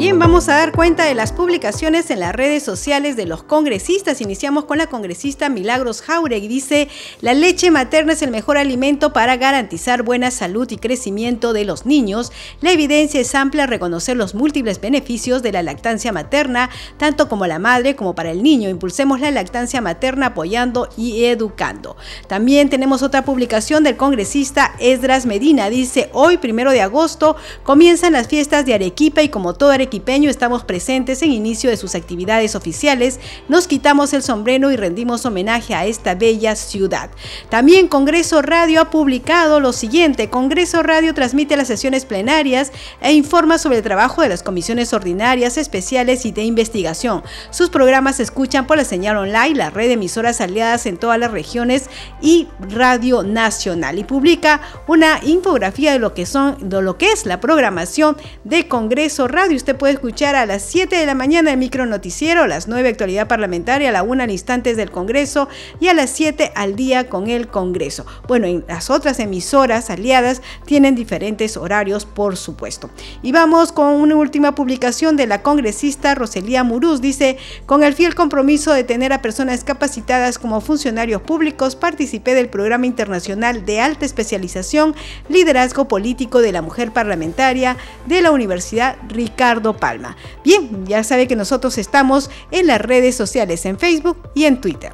Bien, 0.00 0.18
vamos 0.18 0.48
a 0.48 0.54
dar 0.54 0.72
cuenta 0.72 1.04
de 1.04 1.14
las 1.14 1.30
publicaciones 1.30 2.10
en 2.10 2.20
las 2.20 2.34
redes 2.34 2.62
sociales 2.62 3.16
de 3.16 3.26
los 3.26 3.42
congresistas. 3.42 4.22
Iniciamos 4.22 4.64
con 4.64 4.78
la 4.78 4.86
congresista 4.86 5.50
Milagros 5.50 6.00
Jauregui. 6.00 6.48
Dice, 6.48 6.88
la 7.20 7.34
leche 7.34 7.70
materna 7.70 8.14
es 8.14 8.22
el 8.22 8.30
mejor 8.30 8.56
alimento 8.56 9.12
para 9.12 9.36
garantizar 9.36 10.02
buena 10.02 10.30
salud 10.30 10.66
y 10.70 10.78
crecimiento 10.78 11.52
de 11.52 11.66
los 11.66 11.84
niños. 11.84 12.32
La 12.62 12.72
evidencia 12.72 13.20
es 13.20 13.34
amplia 13.34 13.64
a 13.64 13.66
reconocer 13.66 14.16
los 14.16 14.34
múltiples 14.34 14.80
beneficios 14.80 15.42
de 15.42 15.52
la 15.52 15.62
lactancia 15.62 16.12
materna, 16.12 16.70
tanto 16.96 17.28
como 17.28 17.46
la 17.46 17.58
madre 17.58 17.94
como 17.94 18.14
para 18.14 18.30
el 18.30 18.42
niño. 18.42 18.70
Impulsemos 18.70 19.20
la 19.20 19.30
lactancia 19.30 19.82
materna 19.82 20.28
apoyando 20.28 20.88
y 20.96 21.26
educando. 21.26 21.98
También 22.26 22.70
tenemos 22.70 23.02
otra 23.02 23.26
publicación 23.26 23.84
del 23.84 23.98
congresista 23.98 24.72
Esdras 24.78 25.26
Medina. 25.26 25.68
Dice, 25.68 26.08
hoy, 26.14 26.38
primero 26.38 26.70
de 26.70 26.80
agosto, 26.80 27.36
comienzan 27.64 28.14
las 28.14 28.28
fiestas 28.28 28.64
de 28.64 28.72
Arequipa 28.72 29.20
y 29.20 29.28
como 29.28 29.52
todo 29.52 29.68
Arequipa, 29.68 29.89
estamos 30.30 30.64
presentes 30.64 31.22
en 31.22 31.32
inicio 31.32 31.70
de 31.70 31.76
sus 31.76 31.94
actividades 31.94 32.54
oficiales, 32.54 33.18
nos 33.48 33.66
quitamos 33.66 34.12
el 34.12 34.22
sombrero 34.22 34.70
y 34.70 34.76
rendimos 34.76 35.26
homenaje 35.26 35.74
a 35.74 35.86
esta 35.86 36.14
bella 36.14 36.54
ciudad. 36.54 37.10
También 37.48 37.88
Congreso 37.88 38.42
Radio 38.42 38.80
ha 38.80 38.90
publicado 38.90 39.60
lo 39.60 39.72
siguiente, 39.72 40.30
Congreso 40.30 40.82
Radio 40.82 41.14
transmite 41.14 41.56
las 41.56 41.68
sesiones 41.68 42.04
plenarias 42.04 42.72
e 43.00 43.12
informa 43.12 43.58
sobre 43.58 43.78
el 43.78 43.82
trabajo 43.82 44.22
de 44.22 44.28
las 44.28 44.42
comisiones 44.42 44.92
ordinarias, 44.92 45.56
especiales 45.56 46.24
y 46.24 46.32
de 46.32 46.44
investigación. 46.44 47.22
Sus 47.50 47.70
programas 47.70 48.16
se 48.16 48.22
escuchan 48.22 48.66
por 48.66 48.76
la 48.76 48.84
señal 48.84 49.16
online, 49.16 49.56
la 49.56 49.70
red 49.70 49.88
de 49.88 49.94
emisoras 49.94 50.40
aliadas 50.40 50.86
en 50.86 50.96
todas 50.96 51.18
las 51.18 51.30
regiones 51.30 51.90
y 52.20 52.48
Radio 52.60 53.22
Nacional 53.22 53.98
y 53.98 54.04
publica 54.04 54.60
una 54.86 55.20
infografía 55.24 55.92
de 55.92 55.98
lo 55.98 56.14
que 56.14 56.26
son 56.26 56.68
de 56.68 56.82
lo 56.82 56.96
que 56.96 57.12
es 57.12 57.26
la 57.26 57.40
programación 57.40 58.16
de 58.44 58.68
Congreso 58.68 59.28
Radio. 59.28 59.56
Usted 59.56 59.76
puede 59.80 59.94
escuchar 59.94 60.36
a 60.36 60.44
las 60.44 60.60
7 60.60 60.94
de 60.94 61.06
la 61.06 61.14
mañana 61.14 61.52
el 61.52 61.56
micro 61.56 61.86
noticiero, 61.86 62.42
a 62.42 62.46
las 62.46 62.68
9 62.68 62.86
actualidad 62.90 63.26
parlamentaria, 63.28 63.88
a 63.88 63.92
la 63.92 64.02
1 64.02 64.24
al 64.24 64.30
instantes 64.30 64.76
del 64.76 64.90
Congreso 64.90 65.48
y 65.80 65.88
a 65.88 65.94
las 65.94 66.10
7 66.10 66.52
al 66.54 66.76
día 66.76 67.08
con 67.08 67.30
el 67.30 67.48
Congreso. 67.48 68.04
Bueno, 68.28 68.46
en 68.46 68.62
las 68.68 68.90
otras 68.90 69.18
emisoras 69.20 69.88
aliadas 69.88 70.42
tienen 70.66 70.94
diferentes 70.94 71.56
horarios, 71.56 72.04
por 72.04 72.36
supuesto. 72.36 72.90
Y 73.22 73.32
vamos 73.32 73.72
con 73.72 73.94
una 73.94 74.16
última 74.16 74.54
publicación 74.54 75.16
de 75.16 75.26
la 75.26 75.40
congresista 75.40 76.14
Roselía 76.14 76.62
Muruz. 76.62 77.00
Dice, 77.00 77.38
con 77.64 77.82
el 77.82 77.94
fiel 77.94 78.14
compromiso 78.14 78.74
de 78.74 78.84
tener 78.84 79.14
a 79.14 79.22
personas 79.22 79.64
capacitadas 79.64 80.38
como 80.38 80.60
funcionarios 80.60 81.22
públicos, 81.22 81.74
participé 81.74 82.34
del 82.34 82.50
programa 82.50 82.84
internacional 82.84 83.64
de 83.64 83.80
alta 83.80 84.04
especialización, 84.04 84.94
liderazgo 85.30 85.88
político 85.88 86.42
de 86.42 86.52
la 86.52 86.60
mujer 86.60 86.92
parlamentaria 86.92 87.78
de 88.04 88.20
la 88.20 88.30
Universidad 88.30 88.96
Ricardo 89.08 89.69
Palma. 89.76 90.16
Bien, 90.44 90.86
ya 90.86 91.04
sabe 91.04 91.26
que 91.26 91.36
nosotros 91.36 91.78
estamos 91.78 92.30
en 92.50 92.66
las 92.66 92.80
redes 92.80 93.16
sociales, 93.16 93.64
en 93.66 93.78
Facebook 93.78 94.16
y 94.34 94.44
en 94.44 94.60
Twitter. 94.60 94.92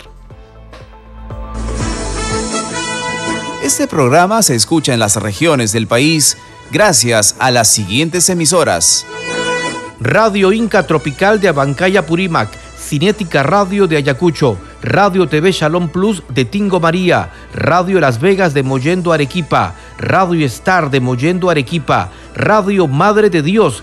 Este 3.62 3.88
programa 3.88 4.42
se 4.42 4.54
escucha 4.54 4.94
en 4.94 5.00
las 5.00 5.16
regiones 5.16 5.72
del 5.72 5.88
país 5.88 6.36
gracias 6.70 7.36
a 7.38 7.50
las 7.50 7.68
siguientes 7.68 8.28
emisoras. 8.28 9.04
Radio 9.98 10.52
Inca 10.52 10.86
Tropical 10.86 11.40
de 11.40 11.48
Abancaya 11.48 12.06
Purímac, 12.06 12.48
Cinética 12.78 13.42
Radio 13.42 13.86
de 13.88 13.96
Ayacucho, 13.96 14.56
Radio 14.82 15.26
TV 15.28 15.50
Shalom 15.50 15.88
Plus 15.88 16.22
de 16.28 16.44
Tingo 16.44 16.78
María, 16.78 17.30
Radio 17.54 17.98
Las 17.98 18.20
Vegas 18.20 18.54
de 18.54 18.62
Mollendo 18.62 19.12
Arequipa, 19.12 19.74
Radio 19.98 20.46
Star 20.46 20.90
de 20.90 21.00
Mollendo 21.00 21.50
Arequipa, 21.50 22.10
Radio 22.36 22.86
Madre 22.86 23.30
de 23.30 23.42
Dios 23.42 23.82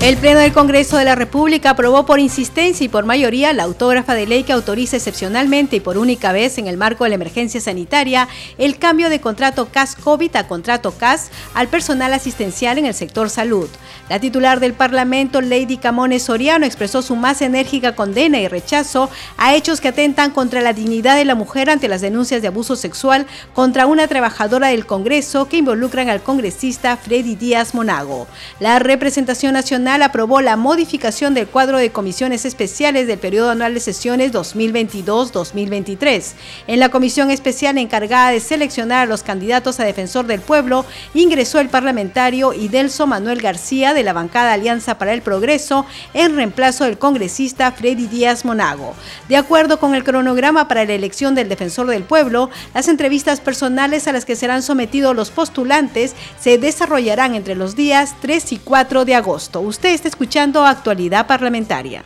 El 0.00 0.16
Pleno 0.16 0.40
del 0.40 0.54
Congreso 0.54 0.96
de 0.96 1.04
la 1.04 1.14
República 1.14 1.70
aprobó 1.70 2.06
por 2.06 2.20
insistencia 2.20 2.86
y 2.86 2.88
por 2.88 3.04
mayoría 3.04 3.52
la 3.52 3.64
autógrafa 3.64 4.14
de 4.14 4.26
ley 4.26 4.44
que 4.44 4.54
autoriza 4.54 4.96
excepcionalmente 4.96 5.76
y 5.76 5.80
por 5.80 5.98
única 5.98 6.32
vez 6.32 6.56
en 6.56 6.68
el 6.68 6.78
marco 6.78 7.04
de 7.04 7.10
la 7.10 7.16
emergencia 7.16 7.60
sanitaria 7.60 8.26
el 8.56 8.78
cambio 8.78 9.10
de 9.10 9.20
contrato 9.20 9.68
CAS-COVID 9.70 10.34
a 10.36 10.48
contrato 10.48 10.92
CAS 10.92 11.30
al 11.52 11.68
personal 11.68 12.14
asistencial 12.14 12.78
en 12.78 12.86
el 12.86 12.94
sector 12.94 13.28
salud. 13.28 13.68
La 14.08 14.18
titular 14.18 14.58
del 14.58 14.72
Parlamento, 14.72 15.42
Lady 15.42 15.76
Camones 15.76 16.22
Soriano, 16.22 16.64
expresó 16.64 17.02
su 17.02 17.14
más 17.14 17.42
enérgica 17.42 17.94
condena 17.94 18.40
y 18.40 18.48
rechazo 18.48 19.10
a 19.36 19.54
hechos 19.54 19.82
que 19.82 19.88
atentan 19.88 20.30
contra 20.30 20.62
la 20.62 20.72
dignidad 20.72 21.14
de 21.14 21.26
la 21.26 21.34
mujer 21.34 21.68
ante 21.68 21.88
las 21.88 22.00
denuncias 22.00 22.40
de 22.40 22.48
abuso 22.48 22.74
sexual 22.74 23.26
contra 23.52 23.84
una 23.84 24.08
trabajadora 24.08 24.68
del 24.68 24.86
Congreso 24.86 25.46
que 25.46 25.58
involucran 25.58 26.08
al 26.08 26.22
congresista 26.22 26.96
Freddy 26.96 27.36
Díaz 27.36 27.74
Monago. 27.74 28.26
La 28.60 28.78
representación 28.78 29.56
nacional 29.90 30.02
aprobó 30.02 30.40
la 30.40 30.56
modificación 30.56 31.34
del 31.34 31.48
cuadro 31.48 31.78
de 31.78 31.90
comisiones 31.90 32.44
especiales 32.44 33.08
del 33.08 33.18
periodo 33.18 33.50
anual 33.50 33.74
de 33.74 33.80
sesiones 33.80 34.32
2022-2023. 34.32 36.34
En 36.68 36.78
la 36.78 36.90
comisión 36.90 37.32
especial 37.32 37.76
encargada 37.76 38.30
de 38.30 38.38
seleccionar 38.38 39.00
a 39.00 39.06
los 39.06 39.24
candidatos 39.24 39.80
a 39.80 39.84
defensor 39.84 40.26
del 40.26 40.42
pueblo, 40.42 40.84
ingresó 41.12 41.58
el 41.58 41.70
parlamentario 41.70 42.52
Idelso 42.52 43.08
Manuel 43.08 43.42
García 43.42 43.92
de 43.92 44.04
la 44.04 44.12
bancada 44.12 44.52
Alianza 44.52 44.96
para 44.96 45.12
el 45.12 45.22
Progreso 45.22 45.84
en 46.14 46.36
reemplazo 46.36 46.84
del 46.84 46.98
congresista 46.98 47.72
Freddy 47.72 48.06
Díaz 48.06 48.44
Monago. 48.44 48.94
De 49.28 49.36
acuerdo 49.36 49.80
con 49.80 49.96
el 49.96 50.04
cronograma 50.04 50.68
para 50.68 50.84
la 50.84 50.92
elección 50.92 51.34
del 51.34 51.48
defensor 51.48 51.88
del 51.88 52.04
pueblo, 52.04 52.48
las 52.74 52.86
entrevistas 52.86 53.40
personales 53.40 54.06
a 54.06 54.12
las 54.12 54.24
que 54.24 54.36
serán 54.36 54.62
sometidos 54.62 55.16
los 55.16 55.30
postulantes 55.30 56.14
se 56.38 56.58
desarrollarán 56.58 57.34
entre 57.34 57.56
los 57.56 57.74
días 57.74 58.14
3 58.20 58.52
y 58.52 58.58
4 58.58 59.04
de 59.04 59.16
agosto. 59.16 59.60
Usted 59.80 59.94
está 59.94 60.08
escuchando 60.08 60.66
Actualidad 60.66 61.26
Parlamentaria. 61.26 62.04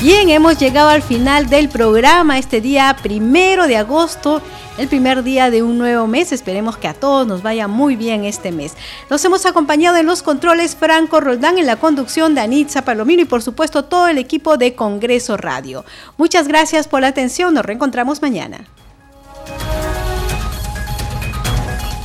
Bien, 0.00 0.30
hemos 0.30 0.60
llegado 0.60 0.90
al 0.90 1.02
final 1.02 1.48
del 1.48 1.68
programa 1.68 2.38
este 2.38 2.60
día 2.60 2.96
primero 3.02 3.66
de 3.66 3.76
agosto, 3.76 4.42
el 4.78 4.86
primer 4.86 5.24
día 5.24 5.50
de 5.50 5.64
un 5.64 5.76
nuevo 5.76 6.06
mes. 6.06 6.30
Esperemos 6.30 6.76
que 6.76 6.86
a 6.86 6.94
todos 6.94 7.26
nos 7.26 7.42
vaya 7.42 7.66
muy 7.66 7.96
bien 7.96 8.24
este 8.24 8.52
mes. 8.52 8.76
Nos 9.10 9.24
hemos 9.24 9.44
acompañado 9.44 9.96
en 9.96 10.06
los 10.06 10.22
controles 10.22 10.76
Franco 10.76 11.18
Roldán, 11.18 11.58
en 11.58 11.66
la 11.66 11.74
conducción 11.74 12.36
de 12.36 12.42
Anitza 12.42 12.84
Palomino 12.84 13.22
y 13.22 13.24
por 13.24 13.42
supuesto 13.42 13.86
todo 13.86 14.06
el 14.06 14.18
equipo 14.18 14.56
de 14.56 14.76
Congreso 14.76 15.36
Radio. 15.36 15.84
Muchas 16.16 16.46
gracias 16.46 16.86
por 16.86 17.00
la 17.00 17.08
atención, 17.08 17.54
nos 17.54 17.64
reencontramos 17.64 18.22
mañana. 18.22 18.68